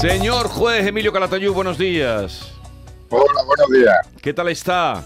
Señor 0.00 0.48
juez 0.48 0.86
Emilio 0.86 1.12
Calatayud, 1.12 1.52
buenos 1.52 1.76
días. 1.78 2.52
Hola, 3.10 3.42
buenos 3.46 3.70
días. 3.70 3.96
¿Qué 4.22 4.32
tal 4.32 4.48
está? 4.48 5.04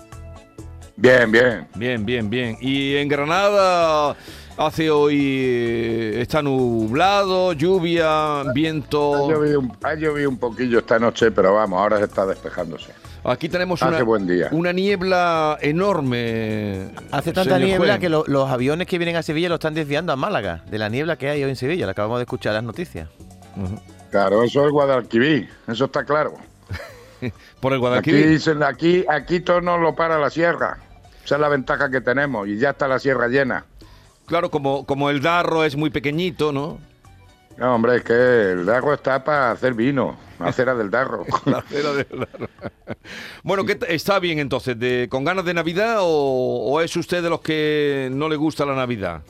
Bien, 0.96 1.30
bien. 1.32 1.66
Bien, 1.74 2.04
bien, 2.06 2.30
bien. 2.30 2.56
Y 2.60 2.94
en 2.96 3.08
Granada 3.08 4.14
hace 4.56 4.90
hoy, 4.90 5.16
eh, 5.20 6.20
está 6.20 6.42
nublado, 6.42 7.52
lluvia, 7.54 8.40
Ha 8.42 8.52
viento. 8.52 9.28
llovido, 9.30 9.60
un, 9.60 9.76
ha 9.82 9.94
llovido 9.94 10.28
un 10.28 10.38
poquillo 10.38 10.78
esta 10.78 10.98
noche, 11.00 11.32
pero 11.32 11.54
vamos, 11.54 11.80
ahora 11.80 11.98
se 11.98 12.04
está 12.04 12.24
despejándose. 12.26 12.92
Aquí 13.24 13.48
tenemos 13.48 13.82
Hace 13.82 13.94
una, 13.96 14.04
buen 14.04 14.26
día. 14.28 14.48
una 14.52 14.72
niebla 14.72 15.58
enorme. 15.60 16.90
Hace 17.10 17.32
tanta 17.32 17.58
niebla 17.58 17.94
juez. 17.94 17.98
que 18.00 18.08
lo- 18.10 18.24
los 18.28 18.48
aviones 18.50 18.86
que 18.86 18.98
vienen 18.98 19.16
a 19.16 19.22
Sevilla 19.22 19.48
lo 19.48 19.54
están 19.54 19.74
desviando 19.74 20.12
a 20.12 20.16
Málaga, 20.16 20.62
de 20.70 20.78
la 20.78 20.88
niebla 20.90 21.16
que 21.16 21.30
hay 21.30 21.42
hoy 21.42 21.50
en 21.50 21.56
Sevilla. 21.56 21.86
Lo 21.86 21.92
acabamos 21.92 22.18
de 22.18 22.24
escuchar 22.24 22.50
en 22.50 22.56
las 22.56 22.64
noticias. 22.64 23.08
Ujú. 23.56 23.80
Claro, 24.14 24.44
eso 24.44 24.64
es 24.64 24.70
Guadalquivir, 24.70 25.48
eso 25.66 25.86
está 25.86 26.04
claro. 26.04 26.34
Por 27.60 27.72
el 27.72 27.78
Aquí, 27.78 27.80
Guadalquivir. 27.80 28.28
dicen- 28.28 28.62
aquí, 28.62 29.04
aquí 29.08 29.40
todo 29.40 29.60
nos 29.60 29.80
lo 29.80 29.96
para 29.96 30.20
la 30.20 30.30
sierra. 30.30 30.78
Esa 31.24 31.34
es 31.34 31.40
la 31.40 31.48
ventaja 31.48 31.90
que 31.90 32.00
tenemos 32.00 32.46
y 32.46 32.56
ya 32.56 32.70
está 32.70 32.86
la 32.86 33.00
sierra 33.00 33.26
llena. 33.26 33.64
Claro, 34.26 34.52
como, 34.52 34.86
como 34.86 35.10
el 35.10 35.20
Darro 35.20 35.64
es 35.64 35.74
muy 35.74 35.90
pequeñito, 35.90 36.52
¿no? 36.52 36.78
No, 37.56 37.74
hombre, 37.74 37.96
es 37.96 38.04
que 38.04 38.12
el 38.52 38.64
darro 38.66 38.94
está 38.94 39.24
para 39.24 39.50
hacer 39.50 39.74
vino, 39.74 40.16
acera 40.38 40.76
del 40.76 40.90
darro. 40.92 41.24
La 41.46 41.58
acera 41.58 41.92
del 41.92 42.06
Darro. 42.20 42.48
bueno, 43.42 43.64
¿qué 43.64 43.78
¿está 43.88 44.20
bien 44.20 44.38
entonces? 44.38 44.78
De, 44.78 45.08
¿Con 45.10 45.24
ganas 45.24 45.44
de 45.44 45.54
Navidad 45.54 45.96
o, 46.02 46.70
o 46.70 46.80
es 46.80 46.96
usted 46.96 47.20
de 47.20 47.30
los 47.30 47.40
que 47.40 48.10
no 48.12 48.28
le 48.28 48.36
gusta 48.36 48.64
la 48.64 48.76
Navidad? 48.76 49.22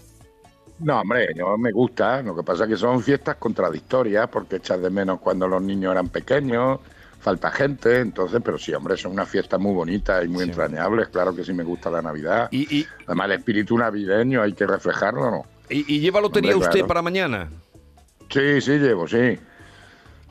No, 0.81 1.01
hombre, 1.01 1.29
yo 1.37 1.57
me 1.57 1.71
gusta. 1.73 2.21
Lo 2.23 2.35
que 2.35 2.43
pasa 2.43 2.65
es 2.65 2.71
que 2.71 2.77
son 2.77 3.03
fiestas 3.03 3.37
contradictorias 3.37 4.29
porque 4.29 4.57
echas 4.57 4.81
de 4.83 4.91
menos 4.91 5.21
cuando 5.21 5.47
los 5.47 5.63
niños 5.63 5.93
eran 5.93 6.09
pequeños, 6.09 6.81
falta 7.21 7.51
gente, 7.51 8.01
entonces, 8.01 8.41
pero 8.45 8.59
sí, 8.59 8.75
hombre, 8.75 8.97
son 8.97 9.13
unas 9.13 9.29
fiestas 9.29 9.59
muy 9.61 9.73
bonitas 9.73 10.25
y 10.25 10.29
muy 10.29 10.45
Sí. 10.45 10.51
entrañables. 10.51 11.09
Claro 11.09 11.35
que 11.35 11.45
sí 11.45 11.53
me 11.53 11.63
gusta 11.65 11.91
la 11.91 12.03
Navidad. 12.03 12.49
¿Y, 12.51 12.81
y, 12.81 12.87
Además, 13.07 13.27
el 13.27 13.33
espíritu 13.39 13.79
navideño 13.79 14.43
hay 14.43 14.53
que 14.53 14.67
reflejarlo, 14.67 15.31
¿no? 15.31 15.47
y- 15.71 15.95
y 15.95 16.01
lleva 16.01 16.21
lotería 16.21 16.53
Hombre, 16.53 16.67
usted 16.67 16.81
claro. 16.81 16.89
para 16.89 17.03
mañana? 17.03 17.49
Sí, 18.29 18.61
sí, 18.61 18.73
llevo, 18.79 19.07
sí. 19.09 19.39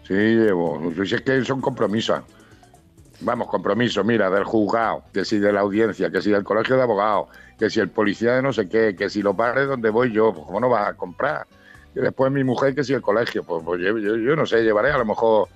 Sí, 0.07 0.13
llevo. 0.13 0.91
Si 1.05 1.15
es 1.15 1.21
que 1.21 1.43
son 1.45 1.61
compromisos. 1.61 2.21
Vamos, 3.23 3.47
compromiso, 3.47 4.03
mira, 4.03 4.29
del 4.29 4.43
juzgado, 4.43 5.03
que 5.13 5.23
si 5.25 5.39
de 5.39 5.51
la 5.53 5.61
audiencia, 5.61 6.09
que 6.11 6.21
si 6.21 6.29
del 6.31 6.43
colegio 6.43 6.75
de 6.75 6.83
abogados, 6.83 7.29
que 7.57 7.69
si 7.69 7.79
el 7.79 7.89
policía 7.89 8.33
de 8.35 8.41
no 8.41 8.51
sé 8.53 8.67
qué, 8.67 8.95
que 8.95 9.09
si 9.09 9.21
los 9.21 9.35
bares 9.35 9.67
donde 9.67 9.89
voy 9.89 10.11
yo, 10.11 10.33
pues 10.33 10.45
cómo 10.45 10.59
no 10.59 10.69
vas 10.69 10.89
a 10.89 10.93
comprar. 10.95 11.47
Y 11.95 11.99
después 11.99 12.31
mi 12.31 12.43
mujer, 12.43 12.75
que 12.75 12.83
si 12.83 12.93
el 12.93 13.01
colegio, 13.01 13.43
pues, 13.43 13.63
pues 13.63 13.81
yo, 13.81 13.97
yo- 13.97 14.17
yo 14.17 14.35
no 14.35 14.45
sé, 14.45 14.61
llevaré 14.63 14.91
a 14.91 14.97
lo 14.97 15.05
mejor, 15.05 15.47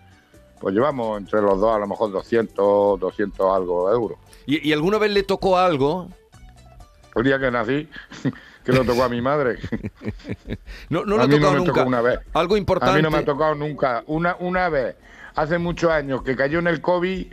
pues 0.62 0.74
llevamos 0.74 1.20
entre 1.20 1.42
los 1.42 1.60
dos 1.60 1.76
a 1.76 1.80
lo 1.80 1.88
mejor 1.88 2.12
200, 2.12 3.00
200 3.00 3.56
algo 3.56 3.92
euros. 3.92 4.18
¿Y, 4.46 4.68
y 4.70 4.72
alguna 4.74 4.98
vez 4.98 5.12
le 5.12 5.24
tocó 5.24 5.58
algo? 5.58 6.08
El 7.16 7.24
día 7.24 7.40
que 7.40 7.50
nací, 7.52 7.90
que 8.64 8.72
lo 8.72 8.84
tocó 8.86 9.04
a 9.04 9.10
mi 9.10 9.22
madre. 9.22 9.58
No, 10.90 11.04
no 11.06 11.20
a 11.22 11.28
mí 11.28 11.38
no 11.40 11.52
me 11.52 11.58
nunca. 11.58 11.74
tocó 11.74 11.88
una 11.88 12.02
vez. 12.02 12.20
Algo 12.34 12.56
importante. 12.56 12.94
A 12.94 12.96
mí 12.96 13.02
no 13.02 13.12
me 13.12 13.18
ha 13.18 13.26
tocado 13.26 13.56
nunca. 13.56 14.04
Una, 14.08 14.36
una 14.40 14.70
vez, 14.70 14.96
hace 15.36 15.58
muchos 15.58 15.92
años, 15.92 16.24
que 16.24 16.36
cayó 16.36 16.60
en 16.60 16.68
el 16.68 16.80
COVID, 16.82 17.28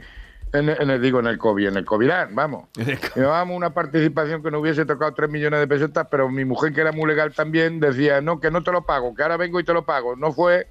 en 0.54 0.68
el, 0.70 0.80
en 0.80 0.90
el- 0.90 1.02
digo 1.02 1.20
en 1.20 1.26
el 1.26 1.36
COVID, 1.38 1.68
en 1.68 1.76
el 1.76 1.84
COVID, 1.86 2.08
vamos. 2.32 2.68
Llevábamos 3.14 3.56
una 3.56 3.74
participación 3.74 4.42
que 4.42 4.50
no 4.50 4.60
hubiese 4.60 4.86
tocado 4.86 5.12
3 5.12 5.28
millones 5.30 5.60
de 5.60 5.66
pesetas, 5.68 6.06
pero 6.10 6.28
mi 6.30 6.44
mujer, 6.44 6.72
que 6.72 6.80
era 6.80 6.92
muy 6.92 7.06
legal 7.08 7.32
también, 7.34 7.80
decía, 7.80 8.20
no, 8.20 8.40
que 8.40 8.50
no 8.50 8.62
te 8.62 8.72
lo 8.72 8.86
pago, 8.86 9.14
que 9.14 9.22
ahora 9.22 9.36
vengo 9.36 9.60
y 9.60 9.64
te 9.64 9.72
lo 9.72 9.84
pago. 9.84 10.16
No 10.16 10.32
fue, 10.32 10.66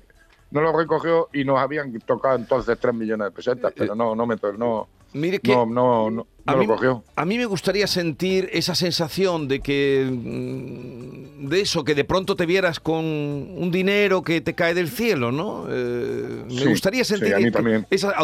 no 0.52 0.62
lo 0.62 0.76
recogió 0.78 1.30
y 1.34 1.44
nos 1.46 1.60
habían 1.60 1.92
tocado 2.00 2.36
entonces 2.38 2.78
3 2.80 2.94
millones 2.94 3.26
de 3.28 3.32
pesetas, 3.32 3.74
pero 3.76 3.96
no, 3.96 4.16
no 4.16 4.26
me 4.26 4.36
no, 4.58 4.88
Mire 5.14 5.40
que 5.40 5.52
no, 5.54 5.66
no, 5.68 6.10
no, 6.10 6.28
a, 6.48 6.56
mí, 6.56 6.66
lo 6.66 6.74
cogió. 6.76 7.04
a 7.16 7.24
mí 7.26 7.38
me 7.38 7.46
gustaría 7.46 7.86
sentir 7.86 8.50
esa 8.52 8.74
sensación 8.74 9.48
de 9.48 9.60
que 9.60 10.10
mm, 10.12 11.48
de 11.50 11.62
eso, 11.62 11.84
que 11.84 11.94
de 11.94 12.04
pronto 12.04 12.36
te 12.36 12.46
vieras 12.48 12.80
con 12.80 13.04
un 13.06 13.70
dinero 13.72 14.24
que 14.24 14.42
te 14.42 14.54
cae 14.56 14.74
del 14.74 14.90
cielo, 14.90 15.32
¿no? 15.32 15.66
Eh, 15.70 16.46
me 16.48 16.58
Sí, 16.62 16.66
gustaría 16.70 17.04
sí, 17.04 17.16
sentir 17.16 17.36
a 17.36 17.40
mí 17.40 17.52
también. 17.52 17.86
esa 17.92 18.14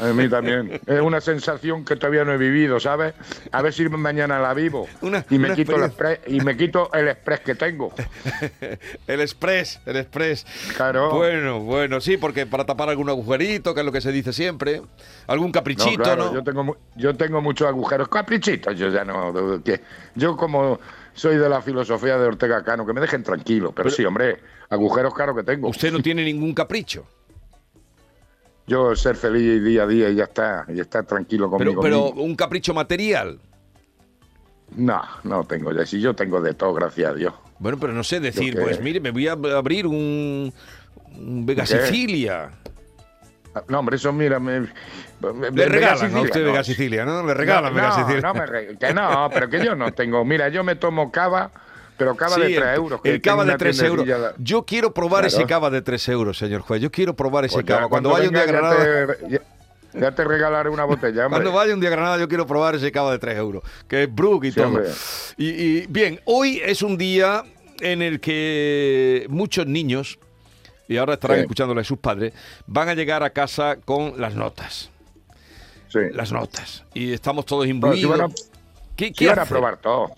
a 0.00 0.12
mí 0.12 0.28
también. 0.28 0.80
Es 0.86 1.00
una 1.00 1.20
sensación 1.20 1.84
que 1.84 1.96
todavía 1.96 2.24
no 2.24 2.32
he 2.32 2.38
vivido, 2.38 2.80
¿sabes? 2.80 3.14
A 3.50 3.62
ver 3.62 3.72
si 3.72 3.88
mañana 3.88 4.38
la 4.38 4.54
vivo. 4.54 4.88
Una- 5.00 5.24
y 5.30 5.38
me 5.38 5.46
una 5.48 5.56
quito 5.56 5.76
el 5.76 5.84
express, 5.84 6.20
y 6.26 6.40
me 6.40 6.56
quito 6.56 6.90
el 6.92 7.08
express 7.08 7.40
que 7.40 7.54
tengo. 7.54 7.92
el 9.06 9.20
express, 9.20 9.80
el 9.86 9.96
express. 9.96 10.46
Claro. 10.76 11.10
Bueno, 11.10 11.60
bueno, 11.60 12.00
sí, 12.00 12.16
porque 12.16 12.46
para 12.46 12.64
tapar 12.66 12.88
algún 12.88 13.08
agujerito, 13.08 13.74
que 13.74 13.80
es 13.80 13.86
lo 13.86 13.92
que 13.92 14.00
se 14.00 14.12
dice 14.12 14.32
siempre, 14.32 14.82
algún 15.26 15.52
caprichito, 15.52 15.98
¿no? 15.98 16.04
claro, 16.04 16.34
Yo 16.34 16.42
tengo 16.42 16.76
yo 16.96 17.14
tengo 17.16 17.40
muchos 17.40 17.68
agujeros, 17.68 18.08
caprichitos, 18.08 18.76
yo 18.76 18.88
ya 18.88 19.04
no 19.04 19.62
que 19.64 19.80
yo 20.14 20.36
como 20.36 20.78
soy 21.14 21.36
de 21.36 21.48
la 21.48 21.60
filosofía 21.60 22.16
de 22.16 22.26
Ortega 22.26 22.62
Cano, 22.64 22.86
que 22.86 22.92
me 22.92 23.00
dejen 23.00 23.22
tranquilo, 23.22 23.72
pero, 23.72 23.84
Pero- 23.84 23.96
sí, 23.96 24.04
hombre, 24.04 24.38
agujeros 24.70 25.12
claro 25.14 25.34
que 25.34 25.42
tengo. 25.42 25.68
Usted 25.68 25.92
no 25.92 26.00
tiene 26.00 26.24
ningún 26.24 26.54
capricho. 26.54 27.04
Yo 28.66 28.94
ser 28.94 29.16
feliz 29.16 29.62
día 29.64 29.82
a 29.82 29.86
día 29.86 30.08
y 30.10 30.14
ya 30.16 30.24
está, 30.24 30.64
y 30.68 30.78
estar 30.80 31.04
tranquilo 31.04 31.50
Pero, 31.58 31.74
conmigo. 31.74 31.82
pero 31.82 32.04
mismo. 32.06 32.22
un 32.22 32.36
capricho 32.36 32.72
material. 32.72 33.40
No, 34.76 35.02
no 35.24 35.44
tengo 35.44 35.72
ya, 35.72 35.84
si 35.84 36.00
yo 36.00 36.14
tengo 36.14 36.40
de 36.40 36.54
todo, 36.54 36.72
gracias 36.72 37.10
a 37.10 37.14
Dios. 37.14 37.34
Bueno, 37.58 37.78
pero 37.78 37.92
no 37.92 38.02
sé 38.04 38.20
decir, 38.20 38.54
que- 38.54 38.60
pues 38.60 38.80
mire, 38.80 39.00
me 39.00 39.10
voy 39.10 39.28
a 39.28 39.32
abrir 39.32 39.86
un, 39.86 40.52
un 41.16 41.46
Vega 41.46 41.64
¿Qué? 41.64 41.78
Sicilia. 41.78 42.50
Ah, 43.54 43.62
No, 43.68 43.80
hombre, 43.80 43.96
eso 43.96 44.12
mira, 44.12 44.40
me, 44.40 44.60
me- 44.60 45.50
Le 45.52 45.66
regalan 45.66 45.96
a 45.96 45.98
Sicilia, 45.98 46.22
usted 46.22 46.40
no. 46.40 46.46
Vega 46.46 46.64
Sicilia, 46.64 47.04
¿no? 47.04 47.26
Le 47.26 47.34
regalan 47.34 47.72
no, 47.72 47.76
Vega 47.76 47.88
no, 47.88 47.94
Sicilia. 47.96 48.20
no 48.22 48.34
me 48.34 48.78
que 48.78 48.94
no, 48.94 49.30
pero 49.32 49.50
que 49.50 49.62
yo 49.64 49.74
no 49.76 49.92
tengo. 49.92 50.24
Mira, 50.24 50.48
yo 50.48 50.64
me 50.64 50.74
tomo 50.76 51.12
cava, 51.12 51.50
pero 52.02 52.16
cava 52.16 52.34
Sí, 52.36 52.40
de 52.42 52.46
3 52.56 52.62
el, 52.68 52.74
euros. 52.76 53.00
que 53.00 53.10
el 53.10 53.20
cava 53.22 53.44
de 53.44 53.50
una 53.50 53.58
3 53.58 53.80
euros. 53.82 54.06
de- 54.06 54.16
Yo 54.38 54.64
quiero 54.64 54.92
probar 54.92 55.24
ese 55.24 55.44
cava 55.46 55.70
de 55.70 55.82
3 55.82 56.08
euros, 56.08 56.36
señor 56.38 56.60
juez. 56.62 56.80
Yo 56.82 56.90
quiero 56.90 57.14
probar 57.14 57.44
ese 57.44 57.54
Pues 57.54 57.66
ya, 57.66 57.76
cava. 57.76 57.88
Cuando, 57.88 58.10
vaya 58.10 58.28
un 58.28 58.34
día 58.34 58.44
Granada, 58.46 58.76
Ya 58.78 59.14
te, 59.14 59.28
ya- 59.30 59.40
ya 60.00 60.14
te 60.14 60.24
regalaré 60.24 60.68
una 60.70 60.84
botella, 60.84 61.26
hombre. 61.26 61.40
cuando 61.40 61.52
vaya 61.52 61.74
un 61.74 61.80
día 61.80 61.88
a 61.90 61.92
Granada, 61.92 62.18
yo 62.18 62.28
quiero 62.28 62.46
probar 62.46 62.74
ese 62.74 62.90
cava 62.92 63.12
de 63.12 63.18
3 63.18 63.36
euros. 63.36 63.62
Que 63.88 64.04
es 64.04 64.14
Brook 64.14 64.44
y 64.44 64.50
Sí, 64.52 64.56
todo. 64.60 64.80
Y, 65.36 65.46
y, 65.48 65.86
bien, 65.88 66.20
hoy 66.24 66.60
es 66.64 66.82
un 66.82 66.96
día 66.98 67.44
en 67.80 68.00
el 68.02 68.20
que 68.20 69.26
muchos 69.28 69.66
niños, 69.66 70.18
y 70.88 70.96
ahora 70.96 71.14
estarán 71.14 71.38
Sí. 71.38 71.42
escuchándole 71.42 71.80
a 71.80 71.84
sus 71.84 71.98
padres, 71.98 72.32
van 72.66 72.88
a 72.88 72.94
llegar 72.94 73.22
a 73.22 73.30
casa 73.30 73.76
con 73.84 74.20
las 74.20 74.34
notas. 74.34 74.90
Sí. 75.88 75.98
Las 76.12 76.32
notas. 76.32 76.84
Y 76.94 77.12
estamos 77.12 77.44
todos 77.44 77.64
si 77.64 77.70
imbuidos. 77.70 78.10
van 78.18 78.30
a, 78.30 78.34
¿Qué, 78.96 79.06
si 79.08 79.12
qué 79.12 79.28
van 79.28 79.40
a 79.40 79.44
probar 79.46 79.76
todo. 79.78 80.10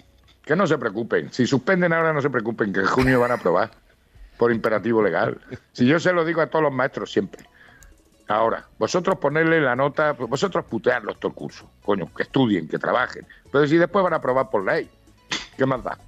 Que 0.45 0.55
no 0.57 0.67
se 0.67 0.77
preocupen. 0.79 1.33
Si 1.33 1.47
suspenden 1.47 1.93
ahora, 1.93 2.13
no 2.13 2.21
se 2.21 2.31
preocupen, 2.31 2.73
que 2.73 2.81
en 2.81 2.87
junio 2.87 3.21
van 3.21 3.33
a 3.33 3.39
probar. 3.39 3.71
Por 4.37 4.53
imperativo 4.53 5.03
legal. 5.03 5.39
Si 5.73 5.87
yo 5.87 5.99
se 6.01 6.13
lo 6.13 6.25
digo 6.25 6.41
a 6.41 6.49
todos 6.49 6.63
los 6.65 6.73
maestros 6.73 7.11
siempre. 7.13 7.45
Ahora, 8.27 8.67
vosotros 8.79 9.19
ponerle 9.19 9.61
la 9.61 9.77
nota, 9.77 10.13
vosotros 10.13 10.65
putearlos 10.65 11.19
todo 11.21 11.29
el 11.31 11.35
curso. 11.35 11.71
Coño, 11.85 12.13
que 12.15 12.25
estudien, 12.25 12.67
que 12.69 12.79
trabajen. 12.79 13.27
Pero 13.53 13.67
si 13.67 13.77
después 13.77 14.03
van 14.03 14.15
a 14.15 14.21
probar 14.21 14.51
por 14.51 14.65
ley, 14.65 14.91
¿qué 15.57 15.67
más 15.67 15.83
da? 15.85 15.99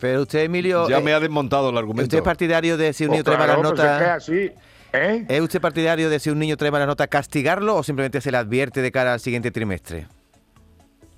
Pero 0.00 0.22
usted, 0.22 0.40
Emilio, 0.40 0.88
Ya 0.88 0.98
eh, 0.98 1.02
me 1.02 1.12
ha 1.12 1.20
desmontado 1.20 1.70
el 1.70 1.78
argumento. 1.78 2.04
¿usted 2.04 2.18
es 2.18 2.24
partidario 2.24 2.76
de 2.76 2.92
si 2.92 3.04
un 3.04 3.08
Pues 3.10 3.18
niño 3.18 3.24
trae 3.24 3.38
malas 3.38 3.56
claro, 3.56 3.70
pues 3.70 3.80
es 3.80 3.86
que 3.86 3.92
notas? 4.00 4.16
así, 4.16 4.52
¿eh? 4.92 5.24
¿Es 5.28 5.40
usted 5.40 5.60
partidario 5.60 6.10
de 6.10 6.18
si 6.18 6.30
un 6.30 6.38
niño 6.38 6.56
trae 6.56 6.70
malas 6.70 6.88
notas 6.88 7.06
castigarlo 7.08 7.76
o 7.76 7.82
simplemente 7.82 8.20
se 8.20 8.30
le 8.32 8.38
advierte 8.38 8.82
de 8.82 8.90
cara 8.90 9.12
al 9.12 9.20
siguiente 9.20 9.50
trimestre? 9.50 10.08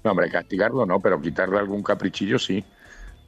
No, 0.07 0.13
hombre, 0.13 0.31
castigarlo 0.31 0.87
no, 0.87 1.01
pero 1.01 1.21
quitarle 1.21 1.59
algún 1.59 1.83
caprichillo 1.83 2.39
sí. 2.39 2.65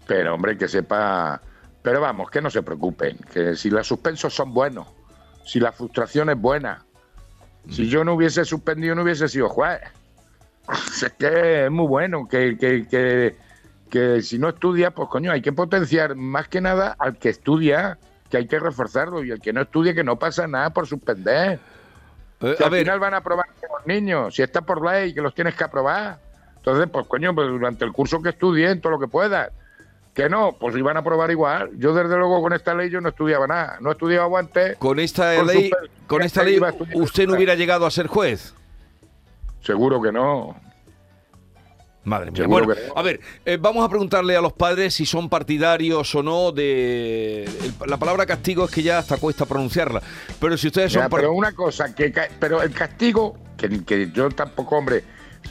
Pero, 0.06 0.34
hombre, 0.34 0.56
que 0.56 0.69
sepa. 0.69 1.43
Pero 1.83 2.00
vamos, 2.00 2.31
que 2.31 2.41
no 2.41 2.50
se 2.50 2.62
preocupen, 2.62 3.19
que 3.33 3.56
si 3.56 3.69
los 3.69 3.84
suspensos 3.84 4.33
son 4.33 4.55
buenos, 4.55 4.87
si 5.44 5.59
la 5.59 5.72
frustración 5.72 6.30
es 6.30 6.41
buena, 6.41 6.84
si 7.69 7.89
yo 7.89 8.04
no 8.04 8.15
hubiese 8.15 8.45
suspendido, 8.45 8.95
no 8.95 9.03
hubiese 9.03 9.28
sido 9.28 9.48
juez. 9.48 9.80
Es 11.03 11.13
que 11.19 11.65
es 11.65 11.71
muy 11.72 11.89
bueno, 11.89 12.28
que, 12.28 12.57
que, 12.57 12.86
que, 12.86 13.36
que 13.91 14.22
si 14.22 14.39
no 14.39 14.51
estudia, 14.51 14.92
pues 14.92 15.09
coño, 15.09 15.33
hay 15.33 15.42
que 15.42 15.53
potenciar 15.53 16.15
más 16.15 16.47
que 16.47 16.60
nada 16.60 16.95
al 16.97 17.19
que 17.19 17.31
estudia, 17.31 17.98
que 18.31 18.36
hay 18.36 18.47
que 18.47 18.60
reforzarlo, 18.60 19.24
y 19.24 19.33
el 19.33 19.41
que 19.41 19.53
no 19.53 19.63
estudia, 19.63 19.95
que 19.95 20.04
no 20.04 20.16
pasa 20.16 20.47
nada 20.47 20.71
por 20.71 20.86
suspender. 20.86 21.59
Eh, 22.41 22.54
Si 22.57 22.63
a 22.63 22.66
al 22.66 22.71
ver, 22.71 22.83
final 22.83 23.01
van 23.01 23.15
a 23.15 23.16
aprobar 23.16 23.47
los 23.63 23.84
niños, 23.84 24.36
si 24.36 24.42
está 24.42 24.60
por 24.60 24.84
ley 24.84 25.13
que 25.13 25.22
los 25.22 25.34
tienes 25.34 25.57
que 25.57 25.65
aprobar. 25.65 26.28
Entonces, 26.70 26.91
pues 26.92 27.06
coño, 27.06 27.34
pues 27.34 27.48
durante 27.48 27.84
el 27.84 27.92
curso 27.92 28.20
que 28.22 28.30
estudien 28.30 28.80
todo 28.80 28.92
lo 28.92 28.98
que 29.00 29.09
puedas. 29.09 29.50
Que 30.15 30.28
no, 30.28 30.56
pues 30.59 30.74
iban 30.76 30.97
a 30.97 31.00
aprobar 31.00 31.30
igual. 31.30 31.70
Yo 31.78 31.94
desde 31.94 32.16
luego 32.16 32.42
con 32.42 32.53
esta 32.53 32.74
ley 32.74 32.91
yo 32.91 33.00
no 33.00 33.10
estudiaba 33.10 33.47
nada. 33.47 33.78
No 33.80 33.92
estudiaba 33.92 34.38
antes. 34.38 34.76
con 34.78 34.98
esta 34.98 35.36
con 35.36 35.47
ley, 35.47 35.68
super- 35.70 35.91
con 36.09 36.22
esta 36.22 36.42
ley, 36.42 36.60
usted 36.94 37.26
no 37.28 37.34
hubiera 37.34 37.54
llegado 37.54 37.86
a 37.86 37.91
ser 37.91 38.09
juez. 38.09 38.53
Seguro 39.62 40.00
que 40.03 40.10
no. 40.10 40.56
Madre 42.04 42.30
mía. 42.30 42.42
Seguro 42.42 42.65
Bueno, 42.65 42.80
no. 42.88 42.94
a 42.98 43.03
ver, 43.03 43.21
eh, 43.44 43.59
vamos 43.60 43.84
a 43.84 43.88
preguntarle 43.88 44.34
a 44.36 44.41
los 44.41 44.53
padres 44.54 44.94
si 44.94 45.04
son 45.04 45.28
partidarios 45.28 46.14
o 46.14 46.22
no 46.22 46.53
de... 46.53 47.44
el- 47.44 47.74
la 47.91 47.97
palabra 47.98 48.24
castigo 48.24 48.64
es 48.64 48.71
que 48.71 48.82
ya 48.82 48.98
hasta 48.98 49.18
cuesta 49.18 49.44
pronunciarla, 49.44 50.00
pero 50.41 50.56
si 50.56 50.68
ustedes 50.68 50.92
son... 50.92 51.03
Par- 51.09 51.21
pero 51.21 51.32
una 51.34 51.53
cosa, 51.53 51.94
que 51.94 52.12
pero 52.41 52.62
el 52.62 52.72
castigo, 52.72 53.36
que, 53.59 53.84
que 53.84 54.10
yo 54.10 54.30
tampoco, 54.30 54.78
hombre, 54.78 55.04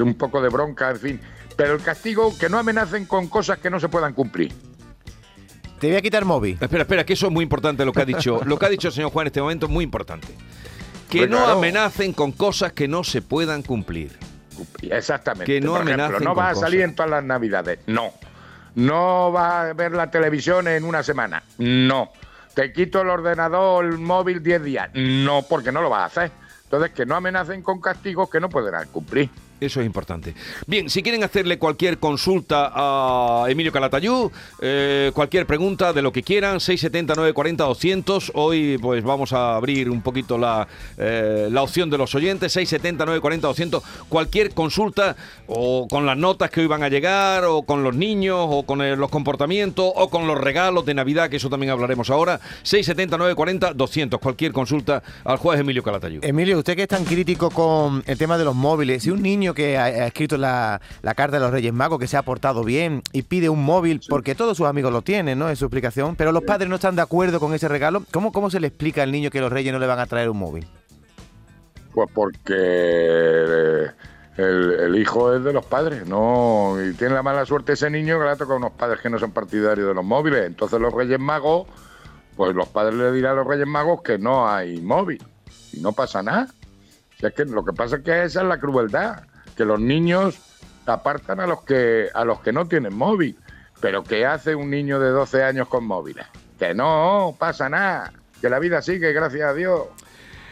un 0.04 0.16
poco 0.16 0.42
de 0.42 0.50
bronca, 0.50 0.90
en 0.92 0.98
fin, 1.00 1.22
pero 1.56 1.74
el 1.74 1.82
castigo, 1.82 2.34
que 2.38 2.50
no 2.50 2.58
amenacen 2.60 3.06
con 3.06 3.28
cosas 3.28 3.58
que 3.60 3.70
no 3.70 3.80
se 3.80 3.90
puedan 3.90 4.14
cumplir. 4.14 4.54
Te 5.80 5.88
voy 5.88 5.98
a 5.98 6.02
quitar 6.02 6.26
móvil. 6.26 6.58
Espera, 6.60 6.84
espera, 6.84 7.06
que 7.06 7.14
eso 7.14 7.28
es 7.28 7.32
muy 7.32 7.44
importante 7.44 7.86
lo 7.86 7.94
que 7.94 8.02
ha 8.02 8.06
dicho. 8.06 8.42
Lo 8.46 8.58
que 8.58 8.66
ha 8.66 8.70
dicho 8.70 8.88
el 8.88 8.94
señor 8.94 9.12
Juan 9.12 9.26
en 9.26 9.28
este 9.28 9.42
momento 9.42 9.66
es 9.68 9.72
muy 9.72 9.84
importante. 9.84 10.28
Que 11.10 11.20
Pues 11.20 11.30
no 11.30 11.38
claro. 11.38 11.54
amenacen 11.60 12.14
con 12.14 12.32
cosas 12.32 12.74
que 12.74 12.88
no 12.88 13.04
se 13.04 13.22
puedan 13.22 13.62
cumplir. 13.62 14.18
Exactamente. 14.82 15.46
Que 15.46 15.62
no 15.62 15.74
Por 15.74 15.82
ejemplo, 15.84 16.04
amenacen 16.06 16.24
no 16.24 16.34
con 16.34 16.44
vas 16.44 16.58
a 16.58 16.62
salir 16.62 16.80
cosas. 16.80 16.90
en 16.90 16.96
todas 16.96 17.12
las 17.12 17.24
navidades. 17.24 17.80
No. 17.86 18.12
No 18.76 19.32
vas 19.32 19.70
a 19.70 19.74
ver 19.74 19.92
la 19.92 20.10
televisión 20.12 20.68
en 20.68 20.84
una 20.84 21.04
semana. 21.04 21.44
No. 21.60 22.12
Te 22.56 22.74
quito 22.74 23.02
el 23.02 23.10
ordenador, 23.10 23.86
el 23.86 23.98
móvil 24.00 24.42
10 24.42 24.64
días. 24.64 24.90
No, 24.96 25.44
porque 25.44 25.72
no 25.72 25.82
lo 25.82 25.90
vas 25.92 26.02
a 26.02 26.06
hacer. 26.06 26.32
Entonces, 26.64 26.92
que 26.92 27.06
no 27.06 27.16
amenacen 27.16 27.62
con 27.62 27.80
castigos 27.80 28.30
que 28.30 28.40
no 28.40 28.50
podrán 28.50 28.88
cumplir. 28.90 29.30
Eso 29.60 29.80
es 29.82 29.88
importante. 29.88 30.36
Bien, 30.68 30.90
si 30.90 31.02
quieren 31.02 31.24
hacerle 31.24 31.58
cualquier 31.58 31.98
consulta 31.98 32.72
a 32.74 33.46
Emilio 33.50 33.72
Calatayú, 33.72 34.32
eh, 34.62 35.12
cualquier 35.16 35.48
pregunta 35.48 35.94
de 35.94 36.04
lo 36.04 36.12
que 36.12 36.22
quieran, 36.22 36.60
670 36.60 37.16
940 37.16 37.64
200. 37.64 38.32
Hoy 38.36 38.78
pues 38.78 39.04
vamos 39.04 39.34
a 39.34 39.56
abrir 39.56 39.90
un 39.90 40.02
poquito 40.02 40.38
la, 40.38 40.68
eh, 40.98 41.48
la 41.52 41.64
opción 41.64 41.90
de 41.90 41.98
los 41.98 42.14
oyentes, 42.14 42.54
670 42.54 43.06
940 43.06 43.48
200. 43.48 43.84
Cualquier 44.10 44.54
consulta 44.54 45.16
o 45.48 45.88
con 45.90 46.06
las 46.06 46.18
notas 46.18 46.52
que 46.52 46.62
hoy 46.62 46.68
van 46.68 46.84
a 46.84 46.90
llegar, 46.90 47.46
o 47.46 47.64
con 47.64 47.84
los 47.84 47.96
niños, 47.96 48.38
o 48.40 48.64
con 48.64 48.82
eh, 48.82 48.96
los 48.96 49.10
comportamientos, 49.10 49.92
o 49.96 50.10
con 50.10 50.28
los 50.28 50.38
regalos 50.38 50.86
de 50.86 50.94
Navidad, 50.94 51.30
que 51.30 51.38
eso 51.38 51.50
también 51.50 51.72
hablaremos 51.72 52.12
ahora, 52.12 52.40
670 52.62 53.18
940 53.18 53.74
200. 53.74 54.20
Cualquier 54.20 54.52
consulta 54.52 55.02
al 55.24 55.38
juez 55.38 55.60
Emilio 55.60 55.82
Calatayú. 55.82 56.20
Emilio, 56.22 56.60
usted 56.60 56.76
que 56.76 56.84
es 56.84 56.88
tan 56.88 57.06
crítico 57.06 57.50
con 57.50 58.04
el 58.06 58.18
tema 58.20 58.38
de 58.38 58.46
los 58.46 58.54
móviles, 58.56 59.02
si 59.02 59.10
un 59.10 59.24
niño 59.24 59.47
que 59.54 59.78
ha, 59.78 59.86
ha 59.86 60.08
escrito 60.08 60.38
la, 60.38 60.82
la 61.02 61.16
carta 61.16 61.38
de 61.38 61.44
los 61.44 61.52
Reyes 61.52 61.74
Magos, 61.74 62.00
que 62.00 62.08
se 62.08 62.18
ha 62.18 62.22
portado 62.22 62.64
bien 62.64 63.02
y 63.14 63.24
pide 63.24 63.50
un 63.50 63.64
móvil, 63.64 64.02
porque 64.08 64.36
todos 64.36 64.58
sus 64.58 64.68
amigos 64.68 64.92
lo 64.92 65.02
tienen, 65.02 65.40
¿no? 65.40 65.50
Es 65.50 65.60
su 65.60 65.66
explicación, 65.66 66.16
pero 66.16 66.32
los 66.32 66.44
padres 66.44 66.70
no 66.70 66.76
están 66.76 66.96
de 66.96 67.02
acuerdo 67.02 67.40
con 67.40 67.54
ese 67.54 67.68
regalo, 67.68 68.04
¿cómo, 68.12 68.32
cómo 68.32 68.50
se 68.50 68.60
le 68.60 68.68
explica 68.68 69.04
al 69.04 69.12
niño 69.12 69.30
que 69.30 69.42
los 69.42 69.52
Reyes 69.52 69.74
no 69.74 69.80
le 69.80 69.88
van 69.88 70.00
a 70.00 70.06
traer 70.06 70.30
un 70.30 70.38
móvil? 70.38 70.68
Pues 71.94 72.10
porque 72.14 72.54
eh, 72.56 73.88
el, 74.38 74.72
el 74.80 74.96
hijo 74.96 75.34
es 75.34 75.44
de 75.44 75.52
los 75.52 75.66
padres, 75.66 76.08
no 76.08 76.76
y 76.80 76.94
tiene 76.94 77.16
la 77.16 77.24
mala 77.24 77.46
suerte 77.46 77.74
ese 77.74 77.90
niño 77.90 78.20
que 78.20 78.26
le 78.26 78.30
ha 78.32 78.36
tocado 78.36 78.54
a 78.54 78.58
unos 78.58 78.74
padres 78.74 79.02
que 79.02 79.10
no 79.10 79.18
son 79.18 79.32
partidarios 79.32 79.88
de 79.88 79.94
los 79.96 80.06
móviles. 80.06 80.46
Entonces 80.46 80.80
los 80.80 80.94
Reyes 80.94 81.20
Magos, 81.20 81.68
pues 82.36 82.54
los 82.56 82.68
padres 82.68 82.96
le 82.96 83.12
dirán 83.12 83.32
a 83.34 83.36
los 83.38 83.48
Reyes 83.48 83.66
Magos 83.68 84.04
que 84.04 84.20
no 84.20 84.48
hay 84.48 84.80
móvil 84.80 85.24
y 85.74 85.80
no 85.80 85.92
pasa 85.92 86.22
nada. 86.22 86.48
Si 87.20 87.26
es 87.26 87.34
que 87.34 87.46
lo 87.46 87.66
que 87.66 87.74
pasa 87.74 87.96
es 87.96 88.04
que 88.04 88.26
esa 88.26 88.42
es 88.42 88.48
la 88.48 88.60
crueldad, 88.60 89.24
que 89.58 89.66
los 89.66 89.80
niños 89.80 90.38
apartan 90.86 91.40
a 91.40 91.48
los 91.48 91.64
que 91.64 92.10
a 92.14 92.24
los 92.24 92.40
que 92.40 92.54
no 92.54 92.68
tienen 92.68 92.96
móvil. 92.96 93.38
Pero 93.82 94.04
¿qué 94.04 94.26
hace 94.26 94.56
un 94.56 94.70
niño 94.70 95.00
de 95.00 95.10
12 95.10 95.44
años 95.44 95.68
con 95.68 95.86
móviles? 95.86 96.26
Que 96.58 96.74
no 96.74 97.36
pasa 97.38 97.70
nada, 97.70 98.14
que 98.42 98.50
la 98.50 98.60
vida 98.60 98.82
sigue, 98.82 99.12
gracias 99.14 99.50
a 99.50 99.54
Dios. 99.54 99.82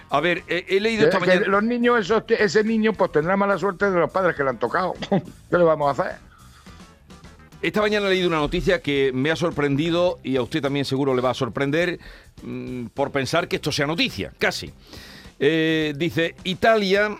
A 0.10 0.19
ver, 0.19 0.44
he 0.48 0.80
leído 0.80 1.06
esta 1.06 1.19
mañana... 1.19 1.48
los 1.48 1.63
niños, 1.63 2.00
esos, 2.00 2.24
ese 2.28 2.63
niño, 2.63 2.94
pues 2.94 3.12
tendrá 3.12 3.36
mala 3.36 3.57
suerte 3.57 3.90
de 3.90 4.00
los 4.00 4.12
padres 4.12 4.36
que 4.36 4.44
le 4.44 4.52
han 4.52 4.60
tocado. 4.60 4.94
¿Qué 5.50 5.57
le 5.57 5.63
vamos 5.63 5.88
a 5.88 6.04
hacer? 6.04 6.18
Esta 7.62 7.81
mañana 7.81 8.06
he 8.06 8.12
leído 8.12 8.28
una 8.28 8.38
noticia 8.38 8.81
que 8.81 9.12
me 9.13 9.31
ha 9.31 9.36
sorprendido 9.36 10.19
y 10.22 10.36
a 10.36 10.44
usted 10.44 10.62
también 10.62 10.86
seguro 10.86 11.16
le 11.16 11.22
va 11.22 11.31
a 11.31 11.34
sorprender 11.34 12.00
mm, 12.44 12.88
por 12.88 13.12
pensar 13.12 13.48
que 13.48 13.56
esto 13.56 13.72
sea 13.72 13.88
noticia, 13.88 14.31
casi. 14.38 14.72
Eh, 15.40 15.94
dice, 15.98 16.36
Italia, 16.44 17.18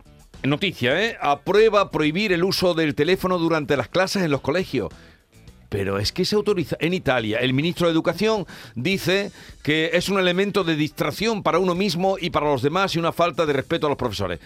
noticia, 0.50 1.02
¿eh? 1.02 1.18
aprueba 1.22 1.92
prohibir 1.92 2.34
el 2.34 2.44
uso 2.44 2.74
del 2.74 2.96
teléfono 2.96 3.38
durante 3.38 3.78
las 3.78 3.88
clases 3.88 4.24
en 4.24 4.32
los 4.32 4.42
colegios. 4.42 4.90
Pero 5.70 5.98
es 5.98 6.12
que 6.12 6.26
se 6.26 6.36
autoriza 6.36 6.78
en 6.80 6.94
Italia. 6.94 7.40
El 7.40 7.54
ministro 7.54 7.88
de 7.88 7.94
Educación 7.94 8.46
dice 8.76 9.32
que 9.64 9.92
es 9.94 10.10
un 10.10 10.20
elemento 10.20 10.64
de 10.64 10.76
distracción 10.76 11.44
para 11.44 11.60
uno 11.60 11.76
mismo 11.76 12.18
y 12.20 12.30
para 12.30 12.46
los 12.46 12.62
demás 12.62 12.96
y 12.96 13.00
una 13.00 13.12
falta 13.12 13.46
de 13.46 13.54
respeto 13.54 13.88
a 13.88 13.90
los 13.90 13.98
profesores. 13.98 14.40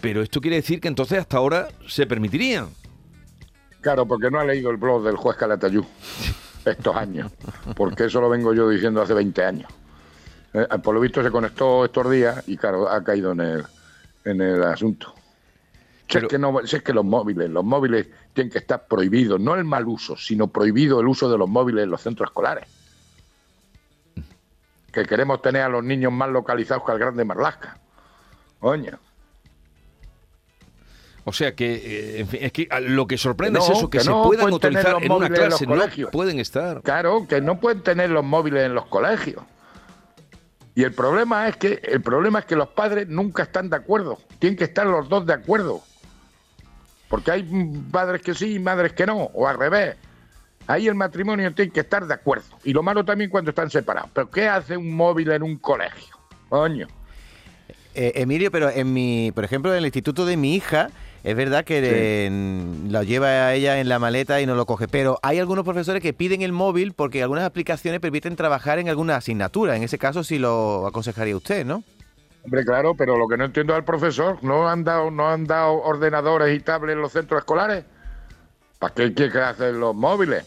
Pero 0.00 0.22
esto 0.22 0.40
quiere 0.40 0.56
decir 0.56 0.80
que 0.80 0.88
entonces 0.88 1.18
hasta 1.18 1.38
ahora 1.38 1.68
se 1.88 2.06
permitirían. 2.06 2.68
Claro, 3.80 4.06
porque 4.06 4.30
no 4.30 4.38
ha 4.38 4.44
leído 4.44 4.70
el 4.70 4.76
blog 4.76 5.02
del 5.04 5.16
juez 5.16 5.36
Calatayú 5.36 5.84
estos 6.64 6.94
años. 6.94 7.32
Porque 7.74 8.04
eso 8.04 8.20
lo 8.20 8.28
vengo 8.28 8.54
yo 8.54 8.68
diciendo 8.68 9.00
hace 9.02 9.14
20 9.14 9.44
años. 9.44 9.72
Eh, 10.52 10.66
por 10.82 10.94
lo 10.94 11.00
visto 11.00 11.22
se 11.22 11.30
conectó 11.30 11.84
estos 11.84 12.10
días 12.10 12.44
y, 12.46 12.56
claro, 12.56 12.88
ha 12.88 13.02
caído 13.02 13.32
en 13.32 13.40
el, 13.40 13.64
en 14.24 14.40
el 14.40 14.62
asunto. 14.62 15.14
Si, 16.08 16.14
Pero- 16.14 16.26
es 16.26 16.30
que 16.30 16.38
no, 16.38 16.66
si 16.66 16.76
es 16.76 16.82
que 16.82 16.92
los 16.92 17.04
móviles, 17.04 17.48
los 17.50 17.64
móviles 17.64 18.06
tienen 18.32 18.50
que 18.52 18.58
estar 18.58 18.86
prohibidos, 18.86 19.40
no 19.40 19.54
el 19.54 19.64
mal 19.64 19.86
uso, 19.86 20.16
sino 20.16 20.48
prohibido 20.48 21.00
el 21.00 21.08
uso 21.08 21.30
de 21.30 21.38
los 21.38 21.48
móviles 21.48 21.84
en 21.84 21.90
los 21.90 22.00
centros 22.02 22.28
escolares. 22.30 22.66
Que 24.92 25.04
queremos 25.06 25.42
tener 25.42 25.62
a 25.62 25.68
los 25.68 25.82
niños 25.82 26.12
más 26.12 26.28
localizados 26.28 26.84
que 26.84 26.92
al 26.92 26.98
grande 26.98 27.24
Marlasca. 27.24 27.78
Coño. 28.60 28.98
O 31.26 31.32
sea 31.32 31.54
que, 31.54 31.74
eh, 31.74 32.20
en 32.20 32.28
fin, 32.28 32.40
es 32.42 32.52
que 32.52 32.68
ah, 32.70 32.80
lo 32.80 33.06
que 33.06 33.16
sorprende 33.16 33.58
es 33.58 33.70
eso, 33.70 33.88
que, 33.88 33.98
que 33.98 34.04
se 34.04 34.10
no 34.10 34.24
puedan 34.24 34.50
los 34.50 34.62
en 34.62 34.70
una 34.76 35.08
móviles 35.08 35.38
en 35.38 35.48
los 35.50 35.58
clase, 35.58 35.66
no 35.66 35.72
colegios. 35.74 36.10
pueden 36.10 36.38
estar. 36.38 36.82
Claro, 36.82 37.26
que 37.26 37.40
no 37.40 37.58
pueden 37.58 37.82
tener 37.82 38.10
los 38.10 38.24
móviles 38.24 38.64
en 38.64 38.74
los 38.74 38.84
colegios. 38.86 39.42
Y 40.74 40.82
el 40.82 40.92
problema 40.92 41.48
es 41.48 41.56
que 41.56 41.80
el 41.84 42.02
problema 42.02 42.40
es 42.40 42.44
que 42.46 42.56
los 42.56 42.68
padres 42.68 43.08
nunca 43.08 43.44
están 43.44 43.70
de 43.70 43.76
acuerdo. 43.76 44.18
Tienen 44.38 44.56
que 44.56 44.64
estar 44.64 44.86
los 44.86 45.08
dos 45.08 45.24
de 45.24 45.32
acuerdo. 45.32 45.82
Porque 47.08 47.30
hay 47.30 47.42
padres 47.92 48.22
que 48.22 48.34
sí 48.34 48.54
y 48.54 48.58
madres 48.58 48.92
que 48.92 49.06
no, 49.06 49.30
o 49.34 49.46
al 49.46 49.56
revés. 49.56 49.96
Ahí 50.66 50.88
el 50.88 50.94
matrimonio 50.94 51.54
tiene 51.54 51.70
que 51.70 51.80
estar 51.80 52.06
de 52.06 52.14
acuerdo. 52.14 52.58
Y 52.64 52.72
lo 52.72 52.82
malo 52.82 53.04
también 53.04 53.30
cuando 53.30 53.50
están 53.50 53.70
separados. 53.70 54.10
Pero 54.12 54.30
¿qué 54.30 54.48
hace 54.48 54.76
un 54.76 54.94
móvil 54.96 55.30
en 55.30 55.42
un 55.42 55.58
colegio? 55.58 56.16
Coño. 56.48 56.88
Eh, 57.94 58.12
Emilio, 58.16 58.50
pero 58.50 58.70
en 58.70 58.92
mi, 58.92 59.30
por 59.32 59.44
ejemplo, 59.44 59.70
en 59.70 59.78
el 59.78 59.84
instituto 59.84 60.26
de 60.26 60.36
mi 60.36 60.56
hija, 60.56 60.90
es 61.24 61.34
verdad 61.34 61.64
que 61.64 62.30
lo 62.90 63.02
lleva 63.02 63.28
a 63.28 63.54
ella 63.54 63.80
en 63.80 63.88
la 63.88 63.98
maleta 63.98 64.42
y 64.42 64.46
no 64.46 64.54
lo 64.54 64.66
coge, 64.66 64.88
pero 64.88 65.18
hay 65.22 65.38
algunos 65.38 65.64
profesores 65.64 66.02
que 66.02 66.12
piden 66.12 66.42
el 66.42 66.52
móvil 66.52 66.92
porque 66.92 67.22
algunas 67.22 67.44
aplicaciones 67.44 68.00
permiten 68.00 68.36
trabajar 68.36 68.78
en 68.78 68.90
alguna 68.90 69.16
asignatura. 69.16 69.74
En 69.74 69.82
ese 69.82 69.96
caso 69.96 70.22
sí 70.22 70.38
lo 70.38 70.86
aconsejaría 70.86 71.34
usted, 71.34 71.64
¿no? 71.64 71.82
Hombre, 72.44 72.62
claro, 72.62 72.94
pero 72.94 73.16
lo 73.16 73.26
que 73.26 73.38
no 73.38 73.46
entiendo 73.46 73.74
al 73.74 73.84
profesor, 73.84 74.44
¿no 74.44 74.68
han 74.68 74.84
dado, 74.84 75.10
no 75.10 75.30
han 75.30 75.46
dado 75.46 75.80
ordenadores 75.80 76.54
y 76.54 76.60
tablets 76.60 76.92
en 76.94 77.00
los 77.00 77.12
centros 77.12 77.38
escolares? 77.38 77.86
¿Para 78.78 78.92
qué 78.92 79.14
quiere 79.14 79.32
que 79.32 79.38
hacen 79.38 79.80
los 79.80 79.94
móviles? 79.94 80.44